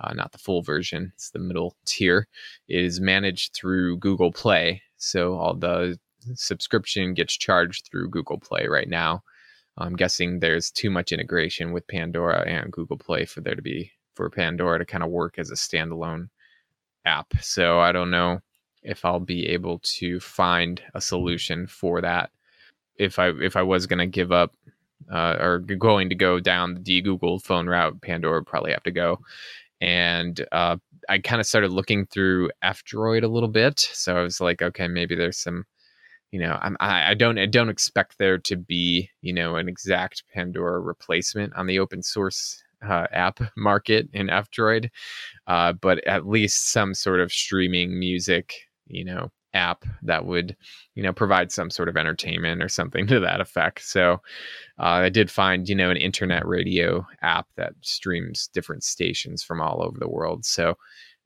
uh, 0.00 0.12
not 0.14 0.32
the 0.32 0.38
full 0.38 0.62
version. 0.62 1.12
It's 1.14 1.30
the 1.30 1.38
middle 1.38 1.76
tier. 1.86 2.28
It 2.68 2.84
is 2.84 3.00
managed 3.00 3.54
through 3.54 3.98
Google 3.98 4.32
Play, 4.32 4.82
so 4.96 5.34
all 5.34 5.54
the 5.54 5.98
subscription 6.34 7.14
gets 7.14 7.36
charged 7.36 7.88
through 7.90 8.10
Google 8.10 8.38
Play 8.38 8.66
right 8.66 8.88
now. 8.88 9.22
I'm 9.78 9.96
guessing 9.96 10.40
there's 10.40 10.70
too 10.70 10.90
much 10.90 11.12
integration 11.12 11.72
with 11.72 11.86
Pandora 11.86 12.42
and 12.46 12.72
Google 12.72 12.96
Play 12.96 13.24
for 13.24 13.40
there 13.40 13.54
to 13.54 13.62
be 13.62 13.92
for 14.14 14.30
Pandora 14.30 14.78
to 14.78 14.86
kind 14.86 15.04
of 15.04 15.10
work 15.10 15.38
as 15.38 15.50
a 15.50 15.54
standalone 15.54 16.28
app. 17.04 17.34
So 17.40 17.80
I 17.80 17.92
don't 17.92 18.10
know 18.10 18.40
if 18.82 19.04
I'll 19.04 19.20
be 19.20 19.46
able 19.48 19.80
to 19.98 20.20
find 20.20 20.80
a 20.94 21.00
solution 21.00 21.66
for 21.66 22.00
that. 22.00 22.30
If 22.96 23.18
I 23.18 23.28
if 23.28 23.56
I 23.56 23.62
was 23.62 23.86
going 23.86 23.98
to 23.98 24.06
give 24.06 24.32
up 24.32 24.54
uh, 25.12 25.36
or 25.38 25.58
going 25.58 26.08
to 26.08 26.14
go 26.14 26.40
down 26.40 26.82
the 26.82 27.02
Google 27.02 27.38
phone 27.38 27.66
route, 27.66 28.00
Pandora 28.00 28.38
would 28.38 28.46
probably 28.46 28.72
have 28.72 28.82
to 28.84 28.90
go. 28.90 29.18
And 29.80 30.44
uh, 30.52 30.76
I 31.08 31.18
kind 31.18 31.40
of 31.40 31.46
started 31.46 31.70
looking 31.70 32.06
through 32.06 32.50
F 32.62 32.82
Droid 32.84 33.22
a 33.22 33.28
little 33.28 33.48
bit. 33.48 33.78
So 33.78 34.16
I 34.16 34.22
was 34.22 34.40
like, 34.40 34.62
okay, 34.62 34.88
maybe 34.88 35.14
there's 35.14 35.38
some, 35.38 35.64
you 36.30 36.40
know, 36.40 36.58
I'm, 36.60 36.76
I, 36.80 37.10
I 37.10 37.14
don't 37.14 37.38
I 37.38 37.46
don't 37.46 37.68
expect 37.68 38.18
there 38.18 38.38
to 38.38 38.56
be, 38.56 39.10
you 39.22 39.32
know, 39.32 39.56
an 39.56 39.68
exact 39.68 40.24
Pandora 40.34 40.80
replacement 40.80 41.54
on 41.54 41.66
the 41.66 41.78
open 41.78 42.02
source 42.02 42.62
uh, 42.86 43.06
app 43.12 43.40
market 43.56 44.08
in 44.12 44.30
F 44.30 44.50
Droid, 44.50 44.90
uh, 45.46 45.72
but 45.74 46.06
at 46.06 46.26
least 46.26 46.72
some 46.72 46.94
sort 46.94 47.20
of 47.20 47.32
streaming 47.32 47.98
music, 47.98 48.54
you 48.86 49.04
know, 49.04 49.30
app 49.54 49.84
that 50.02 50.26
would, 50.26 50.56
you 50.94 51.02
know, 51.02 51.12
provide 51.12 51.50
some 51.50 51.70
sort 51.70 51.88
of 51.88 51.96
entertainment 51.96 52.62
or 52.62 52.68
something 52.68 53.06
to 53.08 53.20
that 53.20 53.40
effect. 53.40 53.84
So 53.84 54.14
uh, 54.78 55.02
I 55.06 55.08
did 55.08 55.30
find, 55.30 55.68
you 55.68 55.74
know, 55.74 55.90
an 55.90 55.96
internet 55.96 56.46
radio 56.46 57.06
app 57.22 57.46
that 57.56 57.72
streams 57.80 58.48
different 58.52 58.84
stations 58.84 59.42
from 59.42 59.60
all 59.60 59.82
over 59.82 59.98
the 59.98 60.08
world. 60.08 60.44
So 60.44 60.74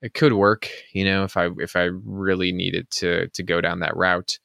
it 0.02 0.14
could 0.14 0.32
work, 0.32 0.70
you 0.92 1.04
know, 1.04 1.24
if 1.24 1.36
I 1.36 1.50
if 1.58 1.76
I 1.76 1.90
really 2.04 2.52
needed 2.52 2.88
to 2.92 3.28
to 3.28 3.42
go 3.42 3.60
down 3.60 3.80
that 3.80 3.96
route. 3.96 4.38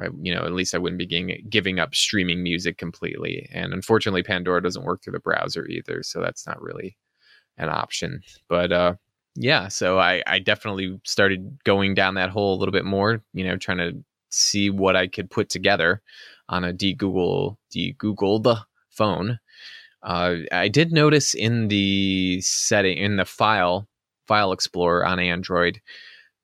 I, 0.00 0.08
you 0.20 0.34
know, 0.34 0.44
at 0.44 0.52
least 0.52 0.74
I 0.74 0.78
wouldn't 0.78 0.98
be 0.98 1.06
giving, 1.06 1.46
giving 1.48 1.78
up 1.78 1.94
streaming 1.94 2.42
music 2.42 2.78
completely. 2.78 3.48
And 3.52 3.72
unfortunately, 3.72 4.22
Pandora 4.22 4.62
doesn't 4.62 4.84
work 4.84 5.02
through 5.02 5.14
the 5.14 5.20
browser 5.20 5.66
either, 5.66 6.02
so 6.02 6.20
that's 6.20 6.46
not 6.46 6.60
really 6.60 6.96
an 7.58 7.68
option. 7.68 8.20
But 8.48 8.72
uh, 8.72 8.94
yeah, 9.34 9.68
so 9.68 9.98
I, 9.98 10.22
I 10.26 10.38
definitely 10.38 10.98
started 11.04 11.58
going 11.64 11.94
down 11.94 12.14
that 12.14 12.30
hole 12.30 12.54
a 12.54 12.58
little 12.58 12.72
bit 12.72 12.84
more, 12.84 13.22
you 13.32 13.44
know, 13.44 13.56
trying 13.56 13.78
to 13.78 13.92
see 14.30 14.70
what 14.70 14.96
I 14.96 15.06
could 15.06 15.30
put 15.30 15.48
together 15.48 16.02
on 16.48 16.64
a 16.64 16.72
de 16.72 16.94
Google 16.94 17.58
de 17.70 17.94
Googled 17.94 18.62
phone. 18.90 19.38
Uh, 20.02 20.36
I 20.52 20.68
did 20.68 20.92
notice 20.92 21.34
in 21.34 21.68
the 21.68 22.40
setting 22.40 22.98
in 22.98 23.16
the 23.16 23.24
file 23.24 23.88
file 24.26 24.52
explorer 24.52 25.06
on 25.06 25.18
Android 25.18 25.80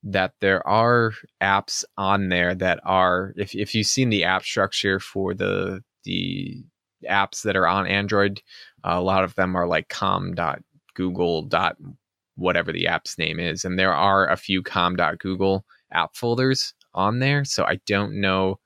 that 0.03 0.33
there 0.41 0.65
are 0.67 1.13
apps 1.41 1.83
on 1.97 2.29
there 2.29 2.53
that 2.55 2.79
are 2.83 3.33
if 3.37 3.55
if 3.55 3.73
you've 3.73 3.87
seen 3.87 4.09
the 4.09 4.23
app 4.23 4.43
structure 4.43 4.99
for 4.99 5.33
the 5.33 5.83
the 6.03 6.63
apps 7.09 7.43
that 7.43 7.55
are 7.55 7.67
on 7.67 7.87
Android, 7.87 8.41
uh, 8.83 8.95
a 8.95 9.01
lot 9.01 9.23
of 9.23 9.35
them 9.35 9.55
are 9.55 9.67
like 9.67 9.89
com.google 9.89 11.49
whatever 12.35 12.71
the 12.71 12.87
app's 12.87 13.17
name 13.17 13.39
is. 13.39 13.63
And 13.63 13.77
there 13.77 13.93
are 13.93 14.27
a 14.27 14.37
few 14.37 14.63
com.google 14.63 15.65
app 15.91 16.15
folders 16.15 16.73
on 16.93 17.19
there. 17.19 17.45
So 17.45 17.63
I 17.63 17.79
don't 17.85 18.19
know 18.19 18.59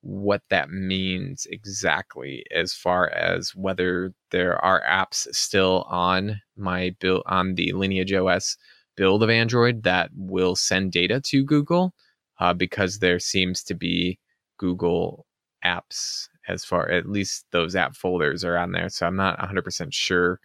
what 0.00 0.42
that 0.50 0.70
means 0.70 1.46
exactly 1.50 2.44
as 2.54 2.72
far 2.72 3.10
as 3.10 3.54
whether 3.54 4.12
there 4.30 4.62
are 4.64 4.82
apps 4.88 5.26
still 5.34 5.84
on 5.88 6.40
my 6.56 6.94
build 7.00 7.22
on 7.26 7.54
the 7.54 7.72
lineage 7.72 8.12
os 8.12 8.56
build 8.96 9.22
of 9.22 9.30
android 9.30 9.82
that 9.82 10.10
will 10.16 10.56
send 10.56 10.92
data 10.92 11.20
to 11.20 11.44
google 11.44 11.94
uh, 12.40 12.52
because 12.52 12.98
there 12.98 13.18
seems 13.18 13.62
to 13.62 13.74
be 13.74 14.18
google 14.58 15.26
apps 15.64 16.28
as 16.48 16.64
far 16.64 16.88
at 16.90 17.08
least 17.08 17.44
those 17.50 17.74
app 17.74 17.94
folders 17.94 18.44
are 18.44 18.56
on 18.56 18.72
there 18.72 18.88
so 18.88 19.06
i'm 19.06 19.16
not 19.16 19.38
100% 19.38 19.92
sure 19.92 20.40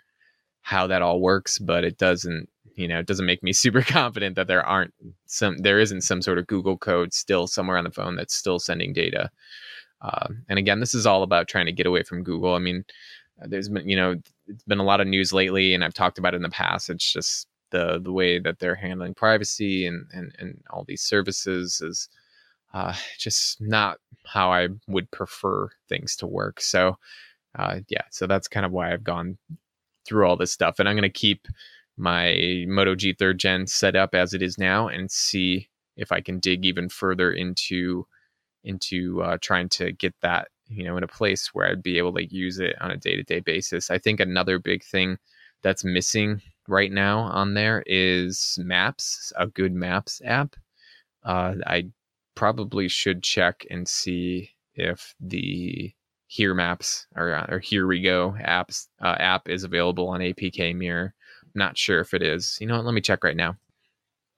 how 0.62 0.88
that 0.88 1.02
all 1.02 1.22
works 1.22 1.60
but 1.60 1.84
it 1.84 1.98
doesn't 1.98 2.48
you 2.76 2.88
know, 2.88 3.00
it 3.00 3.06
doesn't 3.06 3.26
make 3.26 3.44
me 3.44 3.54
super 3.64 3.82
confident 3.82 4.36
that 4.36 4.48
there 4.48 4.66
aren't 4.66 4.94
some, 5.26 5.58
there 5.60 5.80
isn't 5.80 6.02
some 6.02 6.22
sort 6.22 6.38
of 6.38 6.48
Google 6.48 6.78
code 6.78 7.14
still 7.14 7.48
somewhere 7.48 7.78
on 7.78 7.84
the 7.84 7.92
phone 7.92 8.16
that's 8.16 8.36
still 8.36 8.60
sending 8.60 8.94
data. 8.94 9.30
Uh, 10.02 10.28
and 10.50 10.58
again, 10.58 10.80
this 10.80 10.94
is 10.94 11.06
all 11.06 11.24
about 11.24 11.48
trying 11.48 11.68
to 11.68 11.72
get 11.72 11.86
away 11.86 12.04
from 12.04 12.24
Google. 12.24 12.56
I 12.56 12.60
mean, 12.60 12.84
there's 13.46 13.70
been, 13.70 13.88
you 13.88 13.96
know, 13.96 14.16
it's 14.48 14.64
been 14.64 14.80
a 14.80 14.84
lot 14.84 15.02
of 15.02 15.08
news 15.08 15.32
lately, 15.32 15.74
and 15.74 15.84
I've 15.84 15.94
talked 15.94 16.18
about 16.18 16.34
it 16.34 16.38
in 16.38 16.44
the 16.44 16.50
past. 16.50 16.90
It's 16.90 17.12
just 17.12 17.48
the 17.72 18.00
the 18.04 18.12
way 18.12 18.40
that 18.40 18.60
they're 18.60 18.76
handling 18.76 19.14
privacy 19.14 19.86
and 19.86 20.06
and 20.14 20.36
and 20.40 20.64
all 20.70 20.86
these 20.88 21.02
services 21.02 21.82
is 21.82 22.10
uh, 22.74 22.94
just 23.18 23.60
not 23.62 23.98
how 24.26 24.52
I 24.52 24.70
would 24.88 25.10
prefer 25.12 25.70
things 25.90 26.16
to 26.18 26.28
work. 26.28 26.62
So, 26.62 26.98
uh, 27.58 27.80
yeah, 27.90 28.04
so 28.12 28.28
that's 28.28 28.48
kind 28.48 28.66
of 28.66 28.72
why 28.72 28.94
I've 28.94 29.04
gone 29.04 29.38
through 30.06 30.26
all 30.28 30.38
this 30.38 30.52
stuff, 30.54 30.80
and 30.80 30.88
I'm 30.88 30.96
going 30.96 31.04
to 31.04 31.10
keep 31.10 31.48
my 31.98 32.66
Moto 32.68 32.96
G 32.96 33.14
third 33.14 33.40
gen 33.40 33.68
set 33.68 33.96
up 33.96 34.16
as 34.16 34.34
it 34.34 34.42
is 34.42 34.58
now 34.58 34.88
and 34.88 35.12
see 35.12 35.70
if 35.98 36.12
I 36.12 36.22
can 36.22 36.40
dig 36.40 36.66
even 36.66 36.90
further 36.90 37.32
into 37.32 38.08
into 38.64 39.22
uh, 39.24 39.38
trying 39.42 39.70
to 39.70 39.92
get 39.92 40.14
that 40.22 40.50
you 40.68 40.84
know 40.84 40.98
in 40.98 41.04
a 41.04 41.08
place 41.08 41.50
where 41.54 41.68
I'd 41.68 41.84
be 41.84 41.98
able 41.98 42.14
to 42.14 42.26
use 42.34 42.60
it 42.60 42.76
on 42.82 42.92
a 42.92 42.98
day 42.98 43.16
to 43.16 43.24
day 43.24 43.40
basis. 43.40 43.92
I 43.92 43.98
think 43.98 44.20
another 44.20 44.60
big 44.60 44.84
thing 44.84 45.18
that's 45.64 45.84
missing 45.84 46.42
right 46.72 46.92
now 46.92 47.20
on 47.20 47.54
there 47.54 47.84
is 47.86 48.58
maps, 48.62 49.32
a 49.36 49.46
good 49.46 49.74
maps 49.74 50.22
app. 50.26 50.56
Uh, 51.24 51.56
I 51.68 51.90
probably 52.36 52.88
should 52.88 53.22
check 53.22 53.66
and 53.70 53.88
see 53.88 54.50
if 54.74 55.14
the 55.20 55.94
Here 56.28 56.54
Maps 56.54 57.08
or, 57.16 57.46
or 57.50 57.60
Here 57.60 57.86
We 57.86 58.02
Go 58.02 58.36
apps 58.42 58.88
uh, 59.02 59.18
app 59.20 59.50
is 59.50 59.64
available 59.64 60.08
on 60.08 60.22
APK 60.22 60.76
Mirror. 60.76 61.14
Not 61.54 61.78
sure 61.78 62.00
if 62.00 62.14
it 62.14 62.24
is. 62.24 62.58
You 62.62 62.68
know 62.68 62.78
what? 62.78 62.86
Let 62.86 62.94
me 62.94 63.02
check 63.02 63.24
right 63.24 63.36
now. 63.36 63.58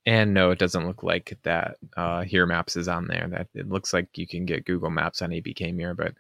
And 0.06 0.34
no, 0.34 0.52
it 0.52 0.60
doesn't 0.60 0.86
look 0.86 1.04
like 1.04 1.38
that. 1.44 1.78
Uh, 1.96 2.24
Here 2.24 2.46
Maps 2.46 2.76
is 2.76 2.88
on 2.88 3.08
there. 3.08 3.28
That 3.30 3.48
it 3.54 3.70
looks 3.70 3.94
like 3.94 4.18
you 4.18 4.28
can 4.28 4.46
get 4.46 4.66
Google 4.66 4.90
Maps 4.90 5.22
on 5.22 5.30
APK 5.30 5.74
Mirror, 5.74 5.94
but 5.94 6.14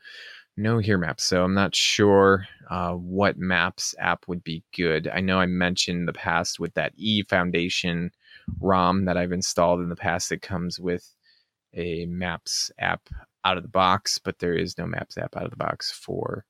no 0.57 0.77
Here 0.77 0.97
Maps. 0.97 1.23
So 1.23 1.43
I'm 1.43 1.53
not 1.53 1.75
sure 1.75 2.45
uh, 2.69 2.93
what 2.93 3.37
Maps 3.37 3.95
app 3.99 4.27
would 4.27 4.43
be 4.43 4.63
good. 4.75 5.09
I 5.13 5.19
know 5.19 5.39
I 5.39 5.45
mentioned 5.45 5.99
in 5.99 6.05
the 6.05 6.13
past 6.13 6.59
with 6.59 6.73
that 6.75 6.93
E 6.95 7.23
Foundation 7.23 8.11
ROM 8.59 9.05
that 9.05 9.17
I've 9.17 9.31
installed 9.31 9.79
in 9.79 9.89
the 9.89 9.95
past. 9.95 10.29
that 10.29 10.41
comes 10.41 10.79
with 10.79 11.09
a 11.73 12.05
Maps 12.05 12.71
app 12.79 13.01
out 13.45 13.57
of 13.57 13.63
the 13.63 13.69
box, 13.69 14.19
but 14.19 14.39
there 14.39 14.53
is 14.53 14.77
no 14.77 14.85
Maps 14.85 15.17
app 15.17 15.35
out 15.35 15.45
of 15.45 15.51
the 15.51 15.57
box 15.57 15.91
for 15.91 16.45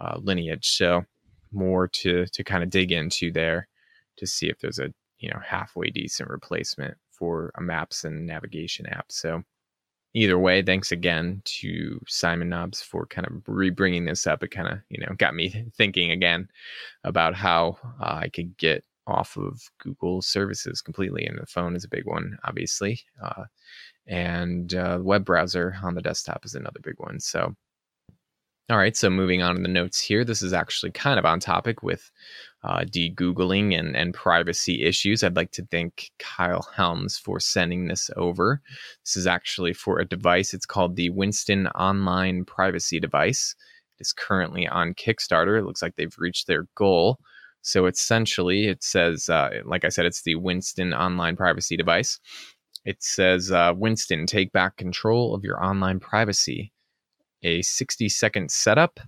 uh, 0.00 0.18
Lineage. 0.20 0.68
So 0.68 1.04
more 1.52 1.86
to 1.86 2.26
to 2.26 2.44
kind 2.44 2.62
of 2.64 2.70
dig 2.70 2.92
into 2.92 3.30
there 3.30 3.68
to 4.16 4.26
see 4.26 4.48
if 4.48 4.58
there's 4.58 4.78
a 4.78 4.92
you 5.18 5.30
know 5.30 5.40
halfway 5.44 5.88
decent 5.90 6.28
replacement 6.28 6.96
for 7.10 7.52
a 7.56 7.62
maps 7.62 8.04
and 8.04 8.26
navigation 8.26 8.86
app. 8.86 9.06
So 9.10 9.44
either 10.14 10.38
way, 10.38 10.62
thanks 10.62 10.92
again 10.92 11.42
to 11.44 12.00
Simon 12.06 12.48
Knobs 12.48 12.80
for 12.80 13.06
kind 13.06 13.26
of 13.26 13.34
rebringing 13.44 14.06
this 14.06 14.26
up. 14.26 14.42
It 14.42 14.48
kind 14.48 14.68
of 14.68 14.78
you 14.88 15.00
know 15.00 15.14
got 15.18 15.34
me 15.34 15.70
thinking 15.76 16.10
again 16.10 16.48
about 17.04 17.34
how 17.34 17.76
uh, 18.00 18.20
I 18.22 18.28
could 18.28 18.56
get 18.56 18.84
off 19.06 19.36
of 19.36 19.60
Google 19.78 20.22
services 20.22 20.80
completely, 20.80 21.26
and 21.26 21.38
the 21.38 21.46
phone 21.46 21.76
is 21.76 21.84
a 21.84 21.88
big 21.88 22.06
one, 22.06 22.38
obviously, 22.44 23.00
uh, 23.22 23.44
and 24.06 24.74
uh, 24.74 24.98
web 25.02 25.24
browser 25.24 25.76
on 25.82 25.94
the 25.94 26.02
desktop 26.02 26.44
is 26.44 26.54
another 26.54 26.80
big 26.82 26.94
one. 26.98 27.20
So. 27.20 27.54
All 28.70 28.78
right, 28.78 28.96
so 28.96 29.10
moving 29.10 29.42
on 29.42 29.56
to 29.56 29.62
the 29.62 29.68
notes 29.68 30.00
here. 30.00 30.24
This 30.24 30.40
is 30.40 30.54
actually 30.54 30.90
kind 30.92 31.18
of 31.18 31.26
on 31.26 31.38
topic 31.38 31.82
with 31.82 32.10
uh, 32.62 32.84
de-googling 32.84 33.78
and, 33.78 33.94
and 33.94 34.14
privacy 34.14 34.84
issues. 34.84 35.22
I'd 35.22 35.36
like 35.36 35.50
to 35.52 35.66
thank 35.70 36.10
Kyle 36.18 36.66
Helms 36.74 37.18
for 37.18 37.38
sending 37.38 37.88
this 37.88 38.10
over. 38.16 38.62
This 39.04 39.18
is 39.18 39.26
actually 39.26 39.74
for 39.74 39.98
a 39.98 40.06
device. 40.06 40.54
It's 40.54 40.64
called 40.64 40.96
the 40.96 41.10
Winston 41.10 41.66
Online 41.68 42.46
Privacy 42.46 42.98
Device. 42.98 43.54
It 43.98 44.02
is 44.02 44.14
currently 44.14 44.66
on 44.66 44.94
Kickstarter. 44.94 45.58
It 45.58 45.66
looks 45.66 45.82
like 45.82 45.96
they've 45.96 46.16
reached 46.16 46.46
their 46.46 46.66
goal. 46.74 47.18
So 47.60 47.84
essentially, 47.84 48.68
it 48.68 48.82
says, 48.82 49.28
uh, 49.28 49.50
like 49.66 49.84
I 49.84 49.90
said, 49.90 50.06
it's 50.06 50.22
the 50.22 50.36
Winston 50.36 50.94
Online 50.94 51.36
Privacy 51.36 51.76
Device. 51.76 52.18
It 52.86 53.02
says, 53.02 53.52
uh, 53.52 53.74
Winston, 53.76 54.24
take 54.24 54.52
back 54.52 54.78
control 54.78 55.34
of 55.34 55.44
your 55.44 55.62
online 55.62 56.00
privacy. 56.00 56.72
A 57.44 57.62
60 57.62 58.08
second 58.08 58.50
setup 58.50 58.98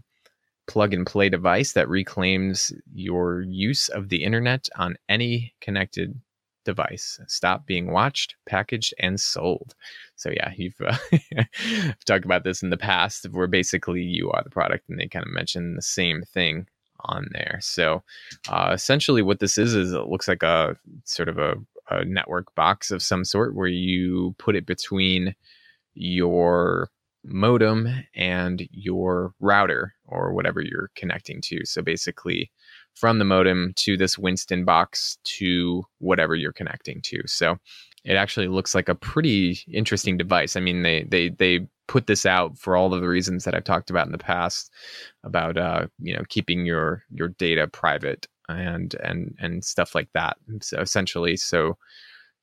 plug 0.66 0.92
and 0.92 1.06
play 1.06 1.28
device 1.28 1.72
that 1.72 1.88
reclaims 1.88 2.72
your 2.92 3.42
use 3.42 3.88
of 3.88 4.08
the 4.08 4.24
internet 4.24 4.68
on 4.76 4.96
any 5.08 5.54
connected 5.60 6.20
device. 6.64 7.18
Stop 7.28 7.64
being 7.66 7.92
watched, 7.92 8.34
packaged, 8.46 8.92
and 8.98 9.18
sold. 9.18 9.74
So 10.16 10.30
yeah, 10.30 10.52
you've 10.56 10.80
uh, 10.84 10.96
talked 12.04 12.26
about 12.26 12.44
this 12.44 12.62
in 12.62 12.70
the 12.70 12.76
past, 12.76 13.26
where 13.30 13.46
basically 13.46 14.02
you 14.02 14.30
are 14.32 14.42
the 14.42 14.50
product, 14.50 14.88
and 14.90 14.98
they 14.98 15.06
kind 15.06 15.24
of 15.24 15.32
mention 15.32 15.76
the 15.76 15.82
same 15.82 16.22
thing 16.22 16.66
on 17.00 17.28
there. 17.32 17.58
So 17.62 18.02
uh, 18.48 18.72
essentially, 18.74 19.22
what 19.22 19.40
this 19.40 19.56
is 19.56 19.74
is 19.74 19.92
it 19.92 20.08
looks 20.08 20.28
like 20.28 20.42
a 20.42 20.76
sort 21.04 21.28
of 21.28 21.38
a, 21.38 21.54
a 21.88 22.04
network 22.04 22.54
box 22.54 22.90
of 22.90 23.02
some 23.02 23.24
sort, 23.24 23.54
where 23.54 23.68
you 23.68 24.34
put 24.38 24.56
it 24.56 24.66
between 24.66 25.34
your 25.94 26.90
modem 27.26 27.88
and 28.14 28.66
your 28.70 29.34
router 29.40 29.94
or 30.06 30.32
whatever 30.32 30.60
you're 30.60 30.90
connecting 30.94 31.40
to. 31.42 31.64
So 31.64 31.82
basically, 31.82 32.50
from 32.94 33.18
the 33.18 33.24
modem 33.24 33.72
to 33.76 33.96
this 33.96 34.18
Winston 34.18 34.64
box 34.64 35.18
to 35.24 35.84
whatever 35.98 36.34
you're 36.34 36.52
connecting 36.52 37.02
to. 37.02 37.20
So 37.26 37.58
it 38.04 38.14
actually 38.14 38.48
looks 38.48 38.74
like 38.74 38.88
a 38.88 38.94
pretty 38.94 39.58
interesting 39.70 40.16
device. 40.16 40.56
I 40.56 40.60
mean, 40.60 40.82
they 40.82 41.04
they 41.04 41.30
they 41.30 41.66
put 41.88 42.06
this 42.06 42.24
out 42.24 42.58
for 42.58 42.76
all 42.76 42.92
of 42.94 43.00
the 43.00 43.08
reasons 43.08 43.44
that 43.44 43.54
I've 43.54 43.64
talked 43.64 43.90
about 43.90 44.06
in 44.06 44.12
the 44.12 44.18
past 44.18 44.72
about 45.24 45.56
uh, 45.56 45.86
you 45.98 46.14
know 46.14 46.22
keeping 46.28 46.64
your 46.64 47.02
your 47.10 47.28
data 47.28 47.66
private 47.66 48.26
and 48.48 48.94
and 49.02 49.34
and 49.40 49.64
stuff 49.64 49.94
like 49.94 50.08
that. 50.14 50.36
So 50.62 50.80
essentially, 50.80 51.36
so 51.36 51.76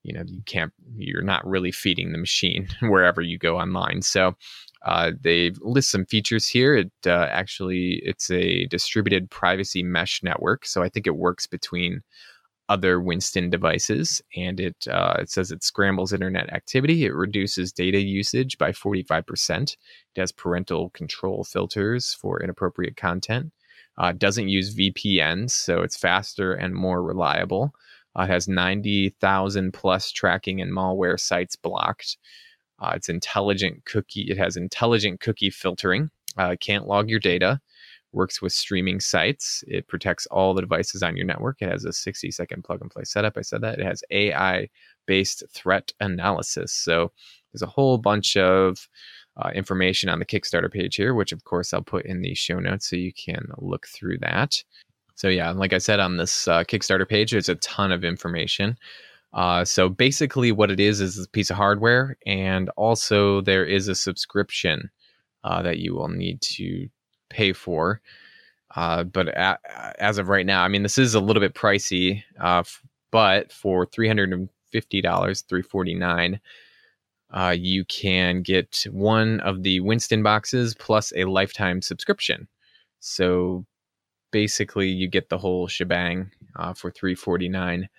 you 0.03 0.13
know 0.13 0.23
you 0.25 0.41
can't 0.45 0.73
you're 0.97 1.21
not 1.21 1.47
really 1.47 1.71
feeding 1.71 2.11
the 2.11 2.17
machine 2.17 2.67
wherever 2.81 3.21
you 3.21 3.37
go 3.37 3.57
online. 3.57 4.01
So 4.01 4.35
uh, 4.83 5.11
they 5.21 5.51
list 5.61 5.91
some 5.91 6.05
features 6.05 6.47
here. 6.47 6.75
It 6.75 6.91
uh, 7.05 7.27
actually 7.31 8.01
it's 8.03 8.29
a 8.29 8.65
distributed 8.67 9.29
privacy 9.29 9.83
mesh 9.83 10.21
network, 10.23 10.65
so 10.65 10.83
I 10.83 10.89
think 10.89 11.07
it 11.07 11.15
works 11.15 11.47
between 11.47 12.01
other 12.69 12.99
Winston 12.99 13.49
devices, 13.49 14.21
and 14.35 14.59
it 14.59 14.87
uh, 14.89 15.15
it 15.19 15.29
says 15.29 15.51
it 15.51 15.63
scrambles 15.63 16.13
internet 16.13 16.51
activity. 16.51 17.05
It 17.05 17.13
reduces 17.13 17.71
data 17.71 17.99
usage 18.01 18.57
by 18.57 18.71
45%. 18.71 19.73
It 19.73 19.77
has 20.19 20.31
parental 20.31 20.89
control 20.89 21.43
filters 21.43 22.13
for 22.13 22.41
inappropriate 22.41 22.97
content. 22.97 23.51
Uh, 23.97 24.11
doesn't 24.11 24.49
use 24.49 24.75
VPNs, 24.75 25.51
so 25.51 25.81
it's 25.81 25.97
faster 25.97 26.53
and 26.53 26.73
more 26.73 27.03
reliable. 27.03 27.73
Uh, 28.17 28.23
it 28.23 28.29
has 28.29 28.47
90,000 28.47 29.71
plus 29.71 30.11
tracking 30.11 30.61
and 30.61 30.71
malware 30.71 31.19
sites 31.19 31.55
blocked. 31.55 32.17
Uh, 32.79 32.93
it's 32.95 33.09
intelligent 33.09 33.85
cookie. 33.85 34.23
It 34.29 34.37
has 34.37 34.57
intelligent 34.57 35.19
cookie 35.19 35.49
filtering. 35.49 36.09
Uh, 36.37 36.55
can't 36.59 36.87
log 36.87 37.09
your 37.09 37.19
data 37.19 37.61
works 38.13 38.41
with 38.41 38.53
streaming 38.53 38.99
sites. 38.99 39.63
It 39.67 39.87
protects 39.87 40.25
all 40.27 40.53
the 40.53 40.61
devices 40.61 41.03
on 41.03 41.17
your 41.17 41.25
network. 41.25 41.61
It 41.61 41.69
has 41.69 41.83
a 41.83 41.91
60 41.91 42.31
second 42.31 42.63
plug 42.63 42.81
and 42.81 42.89
play 42.89 43.03
setup. 43.03 43.37
I 43.37 43.41
said 43.41 43.61
that. 43.61 43.79
It 43.79 43.85
has 43.85 44.03
AI 44.11 44.69
based 45.05 45.43
threat 45.49 45.91
analysis. 45.99 46.71
So 46.71 47.11
there's 47.51 47.63
a 47.63 47.67
whole 47.67 47.97
bunch 47.97 48.37
of 48.37 48.87
uh, 49.37 49.49
information 49.53 50.09
on 50.09 50.19
the 50.19 50.25
Kickstarter 50.25 50.71
page 50.71 50.95
here, 50.95 51.13
which 51.13 51.31
of 51.31 51.43
course 51.43 51.73
I'll 51.73 51.81
put 51.81 52.05
in 52.05 52.21
the 52.21 52.35
show 52.35 52.59
notes 52.59 52.89
so 52.89 52.95
you 52.95 53.11
can 53.11 53.47
look 53.57 53.87
through 53.87 54.19
that. 54.19 54.63
So, 55.15 55.27
yeah, 55.27 55.51
like 55.51 55.73
I 55.73 55.77
said 55.77 55.99
on 55.99 56.17
this 56.17 56.47
uh, 56.47 56.63
Kickstarter 56.63 57.07
page, 57.07 57.31
there's 57.31 57.49
a 57.49 57.55
ton 57.55 57.91
of 57.91 58.03
information. 58.03 58.77
Uh, 59.33 59.65
so 59.65 59.89
basically, 59.89 60.51
what 60.51 60.69
it 60.69 60.79
is 60.79 61.01
is 61.01 61.17
a 61.17 61.29
piece 61.29 61.49
of 61.49 61.57
hardware, 61.57 62.17
and 62.25 62.69
also 62.77 63.41
there 63.41 63.65
is 63.65 63.87
a 63.87 63.95
subscription 63.95 64.91
uh, 65.43 65.61
that 65.63 65.79
you 65.79 65.95
will 65.95 66.09
need 66.09 66.39
to 66.41 66.87
pay 67.29 67.51
for. 67.51 67.99
Uh, 68.75 69.03
but 69.03 69.29
as 69.99 70.17
of 70.17 70.29
right 70.29 70.45
now, 70.45 70.63
I 70.63 70.67
mean, 70.67 70.83
this 70.83 70.97
is 70.97 71.15
a 71.15 71.19
little 71.19 71.41
bit 71.41 71.53
pricey, 71.53 72.23
uh, 72.41 72.59
f- 72.59 72.81
but 73.11 73.51
for 73.51 73.85
three 73.85 74.07
hundred 74.07 74.33
and 74.33 74.49
fifty 74.71 75.01
dollars, 75.01 75.41
three 75.41 75.61
forty 75.61 75.95
nine, 75.95 76.39
uh, 77.31 77.55
you 77.57 77.85
can 77.85 78.41
get 78.41 78.85
one 78.91 79.39
of 79.41 79.63
the 79.63 79.79
Winston 79.79 80.23
boxes 80.23 80.75
plus 80.75 81.13
a 81.15 81.25
lifetime 81.25 81.81
subscription. 81.81 82.47
So 82.99 83.65
basically, 84.31 84.89
you 84.89 85.07
get 85.07 85.29
the 85.29 85.37
whole 85.37 85.67
shebang 85.67 86.31
uh, 86.55 86.73
for 86.73 86.91
three 86.91 87.15
forty 87.15 87.49
nine 87.49 87.89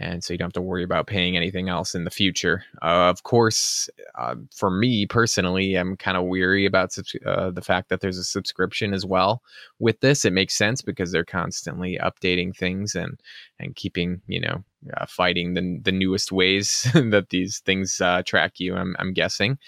and 0.00 0.22
so 0.22 0.32
you 0.32 0.38
don't 0.38 0.46
have 0.46 0.52
to 0.52 0.62
worry 0.62 0.84
about 0.84 1.08
paying 1.08 1.36
anything 1.36 1.68
else 1.68 1.92
in 1.92 2.04
the 2.04 2.10
future. 2.10 2.64
Uh, 2.82 3.10
of 3.10 3.24
course, 3.24 3.90
uh, 4.14 4.36
for 4.54 4.70
me 4.70 5.06
personally, 5.06 5.74
I'm 5.74 5.96
kind 5.96 6.16
of 6.16 6.24
weary 6.24 6.66
about 6.66 6.96
uh, 7.26 7.50
the 7.50 7.62
fact 7.62 7.88
that 7.88 8.00
there's 8.00 8.16
a 8.16 8.24
subscription 8.24 8.94
as 8.94 9.04
well 9.04 9.42
with 9.80 9.98
this. 9.98 10.24
It 10.24 10.32
makes 10.32 10.54
sense 10.54 10.82
because 10.82 11.10
they're 11.10 11.24
constantly 11.24 11.98
updating 12.00 12.56
things 12.56 12.94
and 12.94 13.20
and 13.58 13.74
keeping 13.74 14.22
you 14.28 14.40
know 14.40 14.62
uh, 14.96 15.06
fighting 15.06 15.54
the 15.54 15.80
the 15.82 15.92
newest 15.92 16.30
ways 16.30 16.86
that 16.94 17.30
these 17.30 17.58
things 17.58 18.00
uh, 18.00 18.22
track 18.24 18.60
you. 18.60 18.76
I'm 18.76 18.94
I'm 19.00 19.12
guessing, 19.12 19.58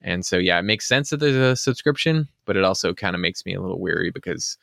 and 0.00 0.24
so 0.24 0.38
yeah, 0.38 0.58
it 0.58 0.64
makes 0.64 0.88
sense 0.88 1.10
that 1.10 1.20
there's 1.20 1.36
a 1.36 1.56
subscription, 1.56 2.26
but 2.46 2.56
it 2.56 2.64
also 2.64 2.94
kind 2.94 3.14
of 3.14 3.20
makes 3.20 3.44
me 3.44 3.52
a 3.52 3.60
little 3.60 3.80
weary 3.80 4.10
because 4.10 4.56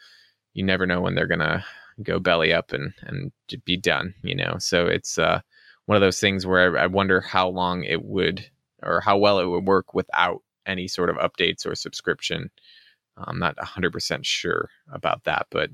you 0.56 0.64
never 0.64 0.88
know 0.88 1.00
when 1.00 1.14
they're 1.14 1.28
gonna 1.28 1.64
go 2.04 2.20
belly 2.20 2.54
up 2.54 2.72
and 2.74 2.94
and 3.04 3.32
be 3.66 3.78
done 3.78 4.14
you 4.24 4.36
know? 4.36 4.56
So 4.60 4.86
it's 4.88 5.18
uh 5.18 5.42
one 5.86 5.96
of 5.96 6.02
those 6.02 6.20
things 6.20 6.46
where 6.46 6.78
I, 6.78 6.84
I 6.84 6.88
wonder 6.88 7.22
how 7.22 7.50
long 7.50 7.84
it 7.84 8.04
would 8.04 8.50
or 8.84 9.02
how 9.02 9.18
well 9.18 9.40
it 9.40 9.46
would 9.46 9.66
work 9.66 9.94
without 9.94 10.42
any 10.66 10.88
sort 10.88 11.10
of 11.10 11.18
updates 11.18 11.66
or 11.66 11.76
subscription. 11.76 12.50
I'm 13.18 13.40
not 13.40 13.58
100% 13.58 14.26
sure 14.26 14.70
about 14.92 15.24
that 15.26 15.48
but 15.52 15.70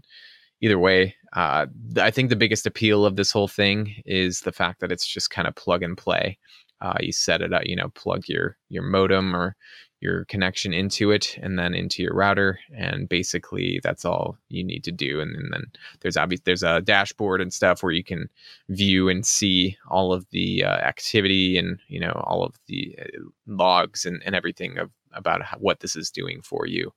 either 0.61 0.79
way 0.79 1.15
uh, 1.33 1.65
i 1.97 2.11
think 2.11 2.29
the 2.29 2.35
biggest 2.35 2.65
appeal 2.65 3.05
of 3.05 3.15
this 3.15 3.31
whole 3.31 3.47
thing 3.47 4.01
is 4.05 4.41
the 4.41 4.51
fact 4.51 4.79
that 4.79 4.91
it's 4.91 5.07
just 5.07 5.29
kind 5.29 5.47
of 5.47 5.55
plug 5.55 5.83
and 5.83 5.97
play 5.97 6.37
uh, 6.81 6.97
you 6.99 7.11
set 7.11 7.41
it 7.41 7.53
up 7.53 7.63
you 7.65 7.75
know 7.75 7.89
plug 7.89 8.23
your 8.27 8.57
your 8.69 8.83
modem 8.83 9.35
or 9.35 9.55
your 9.99 10.25
connection 10.25 10.73
into 10.73 11.09
it 11.09 11.37
and 11.41 11.57
then 11.57 11.73
into 11.73 12.03
your 12.03 12.13
router 12.13 12.59
and 12.75 13.09
basically 13.09 13.79
that's 13.83 14.05
all 14.05 14.37
you 14.49 14.63
need 14.63 14.83
to 14.83 14.91
do 14.91 15.19
and, 15.19 15.35
and 15.35 15.51
then 15.51 15.63
there's 16.01 16.17
obviously 16.17 16.43
there's 16.45 16.63
a 16.63 16.81
dashboard 16.81 17.41
and 17.41 17.51
stuff 17.51 17.81
where 17.81 17.91
you 17.91 18.03
can 18.03 18.29
view 18.69 19.09
and 19.09 19.25
see 19.25 19.75
all 19.89 20.13
of 20.13 20.25
the 20.29 20.63
uh, 20.63 20.77
activity 20.77 21.57
and 21.57 21.79
you 21.87 21.99
know 21.99 22.21
all 22.25 22.43
of 22.43 22.55
the 22.67 22.95
uh, 23.01 23.05
logs 23.47 24.05
and, 24.05 24.21
and 24.25 24.35
everything 24.35 24.77
of 24.77 24.91
about 25.13 25.41
how, 25.41 25.57
what 25.57 25.79
this 25.79 25.95
is 25.95 26.11
doing 26.11 26.41
for 26.43 26.67
you 26.67 26.91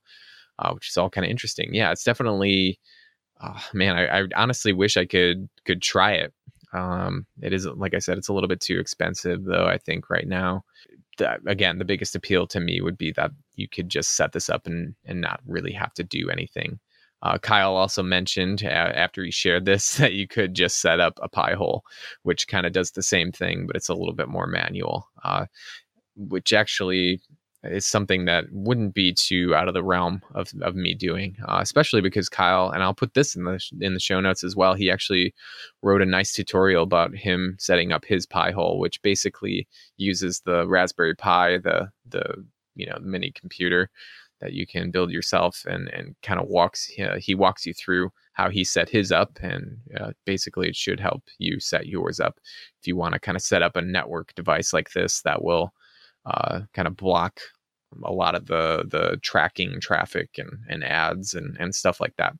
uh, 0.58 0.72
which 0.72 0.90
is 0.90 0.96
all 0.98 1.08
kind 1.08 1.24
of 1.24 1.30
interesting. 1.30 1.72
Yeah 1.72 1.90
it's 1.92 2.04
definitely 2.04 2.78
oh, 3.42 3.64
man 3.72 3.96
I, 3.96 4.20
I 4.20 4.24
honestly 4.36 4.74
wish 4.74 4.98
i 4.98 5.06
could 5.06 5.48
could 5.64 5.80
try 5.80 6.12
it 6.12 6.34
um, 6.72 7.26
it 7.42 7.52
is 7.52 7.66
like 7.66 7.94
I 7.94 7.98
said, 7.98 8.18
it's 8.18 8.28
a 8.28 8.32
little 8.32 8.48
bit 8.48 8.60
too 8.60 8.78
expensive 8.78 9.44
though. 9.44 9.66
I 9.66 9.78
think 9.78 10.10
right 10.10 10.26
now, 10.26 10.64
the, 11.18 11.38
again, 11.46 11.78
the 11.78 11.84
biggest 11.84 12.14
appeal 12.14 12.46
to 12.48 12.60
me 12.60 12.80
would 12.80 12.96
be 12.96 13.12
that 13.12 13.32
you 13.56 13.68
could 13.68 13.88
just 13.88 14.16
set 14.16 14.32
this 14.32 14.48
up 14.48 14.66
and 14.66 14.94
and 15.04 15.20
not 15.20 15.40
really 15.46 15.72
have 15.72 15.94
to 15.94 16.04
do 16.04 16.30
anything. 16.30 16.78
Uh, 17.22 17.36
Kyle 17.36 17.76
also 17.76 18.02
mentioned 18.02 18.62
uh, 18.64 18.68
after 18.68 19.22
he 19.22 19.30
shared 19.30 19.66
this 19.66 19.96
that 19.98 20.14
you 20.14 20.26
could 20.26 20.54
just 20.54 20.80
set 20.80 21.00
up 21.00 21.18
a 21.22 21.28
Pi-hole, 21.28 21.84
which 22.22 22.48
kind 22.48 22.66
of 22.66 22.72
does 22.72 22.92
the 22.92 23.02
same 23.02 23.30
thing, 23.30 23.66
but 23.66 23.76
it's 23.76 23.90
a 23.90 23.94
little 23.94 24.14
bit 24.14 24.28
more 24.28 24.46
manual. 24.46 25.08
Uh, 25.22 25.46
which 26.16 26.52
actually 26.52 27.20
is 27.64 27.84
something 27.84 28.24
that 28.24 28.44
wouldn't 28.52 28.94
be 28.94 29.12
too 29.12 29.54
out 29.54 29.68
of 29.68 29.74
the 29.74 29.82
realm 29.82 30.22
of, 30.34 30.52
of 30.62 30.74
me 30.74 30.94
doing, 30.94 31.36
uh, 31.46 31.58
especially 31.60 32.00
because 32.00 32.28
Kyle, 32.28 32.70
and 32.70 32.82
I'll 32.82 32.94
put 32.94 33.14
this 33.14 33.36
in 33.36 33.44
the 33.44 33.60
in 33.80 33.94
the 33.94 34.00
show 34.00 34.20
notes 34.20 34.42
as 34.42 34.56
well. 34.56 34.74
He 34.74 34.90
actually 34.90 35.34
wrote 35.82 36.02
a 36.02 36.06
nice 36.06 36.32
tutorial 36.32 36.82
about 36.82 37.14
him 37.14 37.56
setting 37.58 37.92
up 37.92 38.04
his 38.04 38.26
Pi-hole, 38.26 38.78
which 38.78 39.02
basically 39.02 39.68
uses 39.98 40.40
the 40.40 40.66
Raspberry 40.66 41.14
Pi, 41.14 41.58
the 41.58 41.90
the 42.08 42.46
you 42.76 42.86
know 42.86 42.98
mini 43.02 43.30
computer 43.32 43.90
that 44.40 44.54
you 44.54 44.66
can 44.66 44.90
build 44.90 45.10
yourself, 45.10 45.64
and 45.68 45.88
and 45.88 46.16
kind 46.22 46.40
of 46.40 46.48
walks 46.48 46.90
uh, 46.98 47.16
he 47.18 47.34
walks 47.34 47.66
you 47.66 47.74
through 47.74 48.10
how 48.32 48.48
he 48.48 48.64
set 48.64 48.88
his 48.88 49.12
up, 49.12 49.38
and 49.42 49.76
uh, 50.00 50.12
basically 50.24 50.68
it 50.68 50.76
should 50.76 50.98
help 50.98 51.24
you 51.38 51.60
set 51.60 51.86
yours 51.86 52.20
up 52.20 52.40
if 52.80 52.86
you 52.86 52.96
want 52.96 53.12
to 53.12 53.20
kind 53.20 53.36
of 53.36 53.42
set 53.42 53.60
up 53.60 53.76
a 53.76 53.82
network 53.82 54.34
device 54.34 54.72
like 54.72 54.92
this 54.92 55.20
that 55.22 55.44
will 55.44 55.74
uh, 56.26 56.60
kind 56.74 56.88
of 56.88 56.96
block 56.96 57.40
a 58.04 58.12
lot 58.12 58.34
of 58.34 58.46
the 58.46 58.84
the 58.88 59.18
tracking 59.22 59.80
traffic 59.80 60.30
and, 60.38 60.50
and 60.68 60.84
ads 60.84 61.34
and, 61.34 61.56
and 61.58 61.74
stuff 61.74 62.00
like 62.00 62.14
that, 62.16 62.34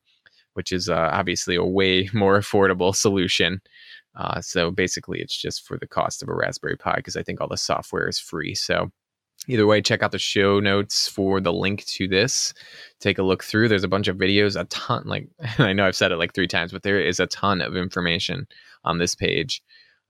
which 0.55 0.73
is 0.73 0.89
uh, 0.89 1.11
obviously 1.13 1.57
a 1.57 1.65
way 1.65 2.09
more 2.15 2.39
affordable 2.39 2.95
solution. 2.95 3.61
Uh, 4.17 4.41
so 4.41 4.71
basically, 4.71 5.21
it's 5.21 5.37
just 5.37 5.67
for 5.67 5.79
the 5.79 5.87
cost 5.87 6.23
of 6.23 6.29
a 6.29 6.35
Raspberry 6.35 6.77
Pi 6.77 6.97
because 6.97 7.17
I 7.17 7.23
think 7.23 7.41
all 7.41 7.49
the 7.49 7.57
software 7.57 8.09
is 8.09 8.19
free. 8.19 8.55
So 8.55 8.91
either 9.49 9.67
way, 9.67 9.81
check 9.81 10.03
out 10.03 10.13
the 10.13 10.19
show 10.19 10.61
notes 10.61 11.09
for 11.09 11.41
the 11.41 11.53
link 11.53 11.85
to 11.87 12.09
this. 12.09 12.53
Take 12.99 13.19
a 13.19 13.23
look 13.23 13.45
through. 13.45 13.69
There's 13.69 13.85
a 13.85 13.89
bunch 13.89 14.09
of 14.09 14.17
videos, 14.17 14.61
a 14.61 14.65
ton. 14.65 15.05
Like 15.07 15.29
I 15.59 15.73
know 15.73 15.87
I've 15.87 15.97
said 15.97 16.13
it 16.13 16.17
like 16.17 16.35
three 16.35 16.49
times, 16.49 16.73
but 16.73 16.83
there 16.83 17.01
is 17.01 17.21
a 17.21 17.27
ton 17.27 17.61
of 17.61 17.77
information 17.77 18.47
on 18.85 18.99
this 18.99 19.15
page 19.15 19.63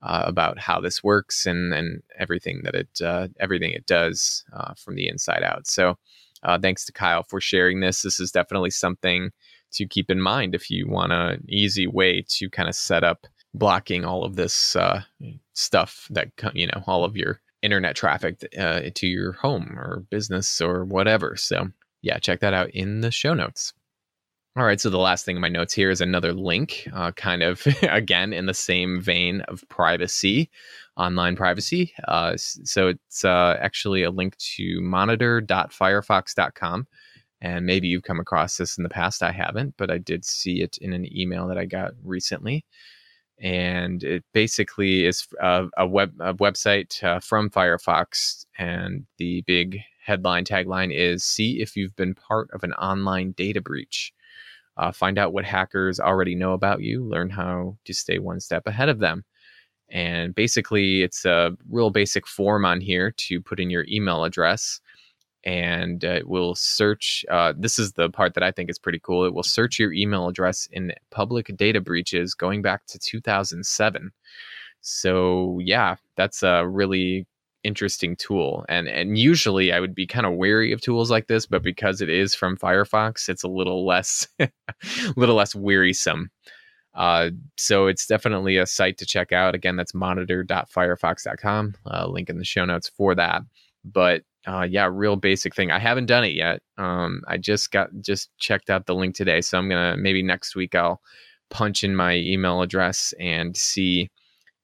uh, 0.03 0.23
about 0.25 0.59
how 0.59 0.79
this 0.79 1.03
works 1.03 1.45
and 1.45 1.73
and 1.73 2.01
everything 2.17 2.61
that 2.63 2.75
it 2.75 3.01
uh, 3.01 3.27
everything 3.39 3.71
it 3.71 3.85
does 3.85 4.43
uh, 4.53 4.73
from 4.73 4.95
the 4.95 5.07
inside 5.07 5.43
out. 5.43 5.67
So 5.67 5.97
uh, 6.43 6.59
thanks 6.59 6.85
to 6.85 6.91
Kyle 6.91 7.23
for 7.23 7.39
sharing 7.39 7.79
this. 7.79 8.01
This 8.01 8.19
is 8.19 8.31
definitely 8.31 8.71
something 8.71 9.31
to 9.73 9.87
keep 9.87 10.09
in 10.09 10.19
mind 10.19 10.53
if 10.53 10.69
you 10.69 10.87
want 10.87 11.13
an 11.13 11.45
easy 11.47 11.87
way 11.87 12.25
to 12.27 12.49
kind 12.49 12.67
of 12.67 12.75
set 12.75 13.03
up 13.03 13.27
blocking 13.53 14.05
all 14.05 14.23
of 14.23 14.35
this 14.35 14.75
uh, 14.75 15.01
stuff 15.53 16.07
that 16.09 16.29
you 16.53 16.67
know 16.67 16.83
all 16.87 17.03
of 17.03 17.15
your 17.15 17.39
internet 17.61 17.95
traffic 17.95 18.43
uh, 18.57 18.81
to 18.95 19.07
your 19.07 19.33
home 19.33 19.77
or 19.77 20.03
business 20.09 20.61
or 20.61 20.83
whatever. 20.85 21.35
So 21.37 21.67
yeah, 22.01 22.17
check 22.17 22.39
that 22.39 22.53
out 22.53 22.71
in 22.71 23.01
the 23.01 23.11
show 23.11 23.33
notes. 23.33 23.73
All 24.57 24.65
right, 24.65 24.81
so 24.81 24.89
the 24.89 24.97
last 24.97 25.23
thing 25.23 25.37
in 25.37 25.41
my 25.41 25.47
notes 25.47 25.73
here 25.73 25.89
is 25.89 26.01
another 26.01 26.33
link, 26.33 26.85
uh, 26.93 27.13
kind 27.13 27.41
of 27.41 27.65
again 27.83 28.33
in 28.33 28.47
the 28.47 28.53
same 28.53 28.99
vein 28.99 29.39
of 29.47 29.63
privacy, 29.69 30.49
online 30.97 31.37
privacy. 31.37 31.93
Uh, 32.05 32.33
so 32.35 32.89
it's 32.89 33.23
uh, 33.23 33.55
actually 33.61 34.03
a 34.03 34.11
link 34.11 34.35
to 34.37 34.81
monitor.firefox.com. 34.81 36.85
And 37.39 37.65
maybe 37.65 37.87
you've 37.87 38.03
come 38.03 38.19
across 38.19 38.57
this 38.57 38.77
in 38.77 38.83
the 38.83 38.89
past. 38.89 39.23
I 39.23 39.31
haven't, 39.31 39.75
but 39.77 39.89
I 39.89 39.99
did 39.99 40.25
see 40.25 40.61
it 40.61 40.77
in 40.79 40.91
an 40.91 41.07
email 41.17 41.47
that 41.47 41.57
I 41.57 41.63
got 41.65 41.93
recently. 42.03 42.65
And 43.39 44.03
it 44.03 44.25
basically 44.33 45.05
is 45.05 45.25
a, 45.41 45.67
a 45.77 45.87
web 45.87 46.11
a 46.19 46.33
website 46.33 47.01
uh, 47.03 47.21
from 47.21 47.49
Firefox, 47.49 48.45
and 48.59 49.05
the 49.17 49.43
big 49.47 49.79
headline 50.05 50.43
tagline 50.43 50.93
is 50.93 51.23
"See 51.23 51.61
if 51.61 51.75
you've 51.75 51.95
been 51.95 52.13
part 52.13 52.49
of 52.53 52.63
an 52.63 52.73
online 52.73 53.31
data 53.31 53.61
breach." 53.61 54.13
Uh, 54.81 54.91
find 54.91 55.19
out 55.19 55.31
what 55.31 55.45
hackers 55.45 55.99
already 55.99 56.33
know 56.33 56.53
about 56.53 56.81
you, 56.81 57.05
learn 57.05 57.29
how 57.29 57.77
to 57.85 57.93
stay 57.93 58.17
one 58.17 58.39
step 58.39 58.65
ahead 58.65 58.89
of 58.89 58.97
them. 58.97 59.23
And 59.89 60.33
basically, 60.33 61.03
it's 61.03 61.23
a 61.23 61.55
real 61.69 61.91
basic 61.91 62.25
form 62.25 62.65
on 62.65 62.81
here 62.81 63.11
to 63.11 63.39
put 63.41 63.59
in 63.59 63.69
your 63.69 63.85
email 63.87 64.23
address. 64.23 64.81
And 65.43 66.03
uh, 66.03 66.09
it 66.09 66.27
will 66.27 66.55
search. 66.55 67.23
Uh, 67.29 67.53
this 67.55 67.77
is 67.77 67.93
the 67.93 68.09
part 68.09 68.33
that 68.33 68.43
I 68.43 68.51
think 68.51 68.71
is 68.71 68.79
pretty 68.79 68.99
cool. 68.99 69.23
It 69.23 69.35
will 69.35 69.43
search 69.43 69.77
your 69.77 69.93
email 69.93 70.27
address 70.27 70.67
in 70.71 70.93
public 71.11 71.55
data 71.55 71.79
breaches 71.79 72.33
going 72.33 72.63
back 72.63 72.87
to 72.87 72.97
2007. 72.97 74.11
So, 74.81 75.59
yeah, 75.61 75.97
that's 76.15 76.41
a 76.41 76.67
really 76.67 77.27
interesting 77.63 78.15
tool 78.15 78.65
and 78.69 78.87
and 78.87 79.17
usually 79.17 79.71
i 79.71 79.79
would 79.79 79.93
be 79.93 80.07
kind 80.07 80.25
of 80.25 80.33
wary 80.33 80.71
of 80.71 80.81
tools 80.81 81.11
like 81.11 81.27
this 81.27 81.45
but 81.45 81.61
because 81.61 82.01
it 82.01 82.09
is 82.09 82.33
from 82.33 82.57
firefox 82.57 83.29
it's 83.29 83.43
a 83.43 83.47
little 83.47 83.85
less 83.85 84.27
a 84.39 84.49
little 85.15 85.35
less 85.35 85.55
wearisome. 85.55 86.29
Uh, 86.93 87.29
so 87.57 87.87
it's 87.87 88.05
definitely 88.05 88.57
a 88.57 88.65
site 88.65 88.97
to 88.97 89.05
check 89.05 89.31
out. 89.31 89.55
Again 89.55 89.75
that's 89.75 89.93
monitor.firefox.com 89.93 91.75
uh, 91.89 92.07
link 92.07 92.29
in 92.29 92.37
the 92.37 92.45
show 92.45 92.65
notes 92.65 92.89
for 92.89 93.15
that. 93.15 93.43
But 93.85 94.23
uh, 94.47 94.67
yeah 94.69 94.89
real 94.91 95.15
basic 95.15 95.55
thing. 95.55 95.71
I 95.71 95.79
haven't 95.79 96.07
done 96.07 96.23
it 96.23 96.33
yet. 96.33 96.61
Um, 96.77 97.21
i 97.27 97.37
just 97.37 97.71
got 97.71 97.89
just 98.01 98.29
checked 98.37 98.69
out 98.69 98.85
the 98.85 98.95
link 98.95 99.15
today 99.15 99.41
so 99.41 99.57
i'm 99.57 99.69
gonna 99.69 99.95
maybe 99.97 100.23
next 100.23 100.55
week 100.55 100.73
i'll 100.73 100.99
punch 101.51 101.83
in 101.83 101.95
my 101.95 102.15
email 102.15 102.61
address 102.61 103.13
and 103.19 103.55
see 103.55 104.09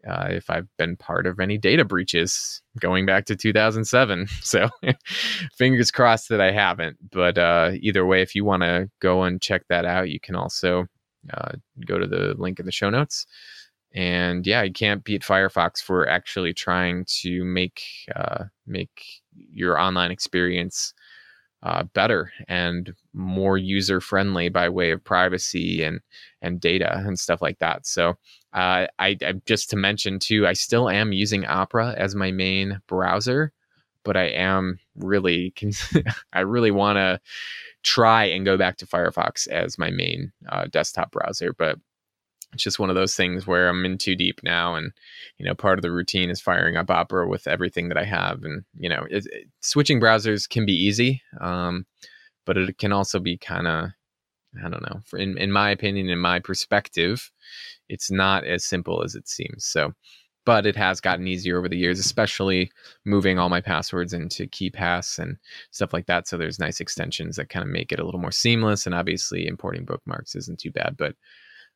uh, 0.08 0.28
if 0.30 0.50
I've 0.50 0.68
been 0.78 0.96
part 0.96 1.26
of 1.26 1.40
any 1.40 1.58
data 1.58 1.86
breaches 1.86 2.62
going 2.80 3.06
back 3.06 3.26
to 3.26 3.36
2007. 3.36 4.28
So 4.42 4.70
fingers 5.58 5.92
crossed 5.92 6.30
that 6.30 6.42
I 6.42 6.52
haven't. 6.52 6.98
But 7.12 7.38
uh, 7.38 7.72
either 7.80 8.06
way, 8.06 8.22
if 8.22 8.36
you 8.36 8.46
want 8.46 8.64
to 8.64 8.90
go 9.02 9.24
and 9.24 9.42
check 9.42 9.64
that 9.70 9.86
out, 9.86 10.10
you 10.10 10.20
can 10.20 10.36
also 10.36 10.88
uh, 11.34 11.54
go 11.86 11.98
to 11.98 12.08
the 12.08 12.36
link 12.38 12.60
in 12.60 12.66
the 12.66 12.72
show 12.72 12.90
notes. 12.90 13.26
And 13.94 14.46
yeah, 14.46 14.64
you 14.64 14.72
can't 14.72 15.04
beat 15.04 15.24
Firefox 15.24 15.82
for 15.82 16.08
actually 16.08 16.54
trying 16.54 17.06
to 17.22 17.44
make 17.44 17.82
uh, 18.16 18.46
make 18.66 19.04
your 19.34 19.80
online 19.80 20.12
experience 20.12 20.94
uh, 21.64 21.84
better 21.94 22.32
and 22.48 22.94
more 23.14 23.58
user 23.58 24.00
friendly 24.00 24.50
by 24.50 24.70
way 24.70 24.92
of 24.92 25.04
privacy 25.04 25.84
and 25.84 26.00
and 26.42 26.62
data 26.62 26.98
and 27.06 27.18
stuff 27.18 27.42
like 27.42 27.60
that. 27.60 27.88
So 27.88 28.16
uh, 28.58 28.88
I, 28.98 29.15
I 29.22 29.34
just 29.46 29.70
to 29.70 29.76
mention 29.76 30.17
too, 30.17 30.48
I 30.48 30.54
still 30.54 30.89
am 30.89 31.13
using 31.13 31.46
Opera 31.46 31.93
as 31.96 32.15
my 32.15 32.32
main 32.32 32.82
browser, 32.88 33.54
but 34.04 34.17
I 34.17 34.30
am 34.30 34.80
really 34.96 35.54
I 36.34 36.39
really 36.39 36.72
want 36.72 36.98
to 36.98 37.22
try 37.84 38.26
and 38.26 38.46
go 38.46 38.58
back 38.58 38.78
to 38.78 38.88
Firefox 38.88 39.48
as 39.48 39.78
my 39.78 39.91
main 39.91 40.32
uh, 40.50 40.65
desktop 40.72 41.12
browser, 41.12 41.54
but 41.54 41.78
it's 42.52 42.63
just 42.63 42.80
one 42.80 42.89
of 42.89 42.96
those 42.96 43.15
things 43.15 43.46
where 43.46 43.70
I'm 43.70 43.86
in 43.86 44.00
too 44.00 44.15
deep 44.15 44.39
now, 44.41 44.74
and 44.74 44.91
you 45.38 45.46
know, 45.46 45.54
part 45.54 45.78
of 45.78 45.84
the 45.84 45.91
routine 45.91 46.32
is 46.32 46.41
firing 46.41 46.78
up 46.78 46.89
Opera 46.89 47.28
with 47.28 47.46
everything 47.46 47.89
that 47.89 47.98
I 47.98 48.06
have, 48.06 48.43
and 48.43 48.63
you 48.80 48.89
know, 48.89 49.06
it, 49.08 49.28
it, 49.28 49.48
switching 49.62 50.02
browsers 50.02 50.50
can 50.50 50.65
be 50.65 50.74
easy, 50.74 51.22
um, 51.39 51.86
but 52.48 52.58
it 52.58 52.80
can 52.80 52.91
also 52.91 53.20
be 53.20 53.38
kind 53.38 53.67
of, 53.67 53.89
I 54.64 54.70
don't 54.70 54.82
know, 54.84 55.02
in 55.20 55.38
in 55.38 55.52
my 55.52 55.70
opinion, 55.72 56.10
in 56.10 56.20
my 56.20 56.40
perspective, 56.40 57.32
it's 57.90 58.10
not 58.12 58.46
as 58.46 58.66
simple 58.66 59.04
as 59.04 59.16
it 59.16 59.28
seems. 59.28 59.66
So, 59.66 59.94
but 60.46 60.66
it 60.66 60.76
has 60.76 61.02
gotten 61.02 61.28
easier 61.28 61.58
over 61.58 61.70
the 61.70 61.78
years, 61.78 62.00
especially 62.00 62.72
moving 63.06 63.38
all 63.40 63.50
my 63.50 63.62
passwords 63.62 64.14
into 64.14 64.48
KeePass 64.48 65.20
and 65.20 65.38
stuff 65.72 65.94
like 65.94 66.06
that. 66.08 66.28
So 66.28 66.38
there's 66.38 66.60
nice 66.60 66.80
extensions 66.80 67.36
that 67.36 67.50
kind 67.50 67.64
of 67.66 67.70
make 67.72 67.92
it 67.92 68.00
a 68.00 68.06
little 68.06 68.22
more 68.22 68.32
seamless, 68.32 68.86
and 68.86 68.96
obviously 68.96 69.48
importing 69.48 69.86
bookmarks 69.86 70.36
isn't 70.36 70.60
too 70.60 70.72
bad, 70.72 70.96
but 70.98 71.16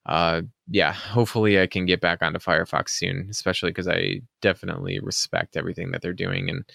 uh, 0.05 0.41
yeah, 0.67 0.93
hopefully 0.93 1.61
I 1.61 1.67
can 1.67 1.85
get 1.85 2.01
back 2.01 2.21
onto 2.23 2.39
Firefox 2.39 2.89
soon, 2.89 3.27
especially 3.29 3.69
because 3.69 3.87
I 3.87 4.21
definitely 4.41 4.99
respect 4.99 5.55
everything 5.57 5.91
that 5.91 6.01
they're 6.01 6.13
doing 6.13 6.49
and 6.49 6.65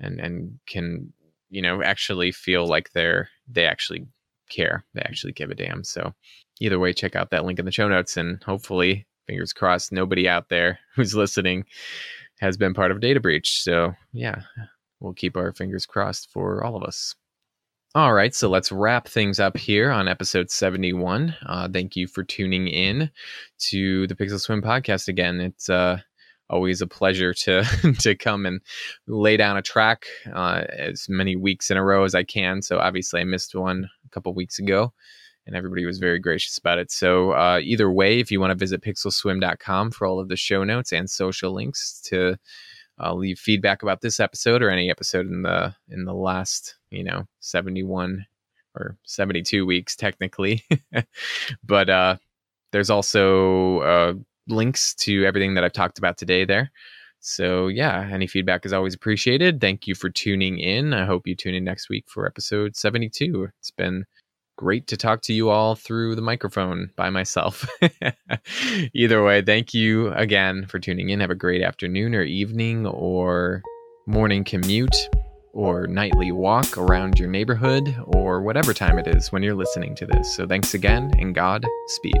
and 0.00 0.18
and 0.20 0.58
can 0.66 1.12
you 1.50 1.62
know 1.62 1.82
actually 1.82 2.32
feel 2.32 2.66
like 2.66 2.90
they're 2.92 3.28
they 3.48 3.64
actually 3.66 4.06
care, 4.48 4.84
they 4.94 5.02
actually 5.02 5.32
give 5.32 5.50
a 5.50 5.54
damn. 5.54 5.84
So 5.84 6.12
either 6.60 6.78
way, 6.78 6.92
check 6.92 7.16
out 7.16 7.30
that 7.30 7.44
link 7.44 7.58
in 7.58 7.64
the 7.64 7.72
show 7.72 7.88
notes, 7.88 8.16
and 8.16 8.42
hopefully, 8.42 9.06
fingers 9.26 9.52
crossed, 9.52 9.92
nobody 9.92 10.28
out 10.28 10.48
there 10.48 10.78
who's 10.94 11.14
listening 11.14 11.64
has 12.40 12.56
been 12.56 12.74
part 12.74 12.90
of 12.90 12.98
a 12.98 13.00
data 13.00 13.20
breach. 13.20 13.62
So 13.62 13.94
yeah, 14.12 14.42
we'll 15.00 15.14
keep 15.14 15.36
our 15.36 15.52
fingers 15.52 15.86
crossed 15.86 16.30
for 16.30 16.64
all 16.64 16.76
of 16.76 16.82
us. 16.82 17.14
All 17.96 18.12
right, 18.12 18.34
so 18.34 18.48
let's 18.48 18.72
wrap 18.72 19.06
things 19.06 19.38
up 19.38 19.56
here 19.56 19.92
on 19.92 20.08
episode 20.08 20.50
71. 20.50 21.36
Uh, 21.46 21.68
thank 21.72 21.94
you 21.94 22.08
for 22.08 22.24
tuning 22.24 22.66
in 22.66 23.08
to 23.70 24.08
the 24.08 24.16
Pixel 24.16 24.40
Swim 24.40 24.60
podcast 24.60 25.06
again. 25.06 25.40
It's 25.40 25.70
uh, 25.70 25.98
always 26.50 26.80
a 26.80 26.86
pleasure 26.86 27.34
to 27.34 27.64
to 28.00 28.14
come 28.14 28.46
and 28.46 28.60
lay 29.06 29.36
down 29.36 29.56
a 29.56 29.62
track 29.62 30.06
uh, 30.32 30.64
as 30.70 31.06
many 31.08 31.36
weeks 31.36 31.70
in 31.70 31.76
a 31.76 31.84
row 31.84 32.04
as 32.04 32.14
I 32.14 32.22
can. 32.22 32.62
So 32.62 32.78
obviously, 32.78 33.20
I 33.20 33.24
missed 33.24 33.54
one 33.54 33.88
a 34.04 34.08
couple 34.10 34.34
weeks 34.34 34.58
ago, 34.58 34.92
and 35.46 35.56
everybody 35.56 35.84
was 35.86 35.98
very 35.98 36.18
gracious 36.18 36.58
about 36.58 36.78
it. 36.78 36.90
So 36.90 37.32
uh, 37.32 37.60
either 37.62 37.90
way, 37.90 38.20
if 38.20 38.30
you 38.30 38.40
want 38.40 38.50
to 38.50 38.54
visit 38.56 38.82
pixelswim.com 38.82 39.90
for 39.90 40.06
all 40.06 40.20
of 40.20 40.28
the 40.28 40.36
show 40.36 40.64
notes 40.64 40.92
and 40.92 41.08
social 41.08 41.52
links 41.52 42.00
to 42.06 42.36
uh, 43.02 43.14
leave 43.14 43.38
feedback 43.38 43.82
about 43.82 44.00
this 44.00 44.20
episode 44.20 44.62
or 44.62 44.70
any 44.70 44.90
episode 44.90 45.26
in 45.26 45.42
the 45.42 45.74
in 45.88 46.04
the 46.04 46.14
last 46.14 46.76
you 46.90 47.02
know 47.02 47.26
71 47.40 48.24
or 48.76 48.96
72 49.04 49.66
weeks 49.66 49.96
technically 49.96 50.64
but 51.64 51.90
uh 51.90 52.16
there's 52.72 52.90
also 52.90 53.80
uh 53.80 54.14
links 54.48 54.94
to 54.94 55.24
everything 55.24 55.54
that 55.54 55.64
i've 55.64 55.72
talked 55.72 55.98
about 55.98 56.16
today 56.18 56.44
there 56.44 56.70
so 57.20 57.68
yeah 57.68 58.08
any 58.12 58.26
feedback 58.26 58.66
is 58.66 58.72
always 58.72 58.94
appreciated 58.94 59.60
thank 59.60 59.86
you 59.86 59.94
for 59.94 60.10
tuning 60.10 60.58
in 60.58 60.92
i 60.92 61.04
hope 61.04 61.26
you 61.26 61.34
tune 61.34 61.54
in 61.54 61.64
next 61.64 61.88
week 61.88 62.04
for 62.08 62.26
episode 62.26 62.76
72 62.76 63.48
it's 63.58 63.70
been 63.70 64.04
great 64.56 64.86
to 64.86 64.96
talk 64.96 65.22
to 65.22 65.32
you 65.32 65.50
all 65.50 65.74
through 65.74 66.14
the 66.14 66.22
microphone 66.22 66.90
by 66.96 67.10
myself. 67.10 67.68
Either 68.94 69.24
way, 69.24 69.42
thank 69.42 69.74
you 69.74 70.12
again 70.12 70.66
for 70.66 70.78
tuning 70.78 71.10
in. 71.10 71.20
Have 71.20 71.30
a 71.30 71.34
great 71.34 71.62
afternoon 71.62 72.14
or 72.14 72.22
evening 72.22 72.86
or 72.86 73.62
morning 74.06 74.44
commute 74.44 74.96
or 75.52 75.86
nightly 75.86 76.32
walk 76.32 76.76
around 76.76 77.18
your 77.18 77.28
neighborhood 77.28 77.94
or 78.06 78.42
whatever 78.42 78.74
time 78.74 78.98
it 78.98 79.06
is 79.06 79.32
when 79.32 79.42
you're 79.42 79.54
listening 79.54 79.94
to 79.96 80.06
this. 80.06 80.34
So 80.34 80.46
thanks 80.46 80.74
again 80.74 81.12
and 81.18 81.34
God 81.34 81.64
speed. 81.86 82.18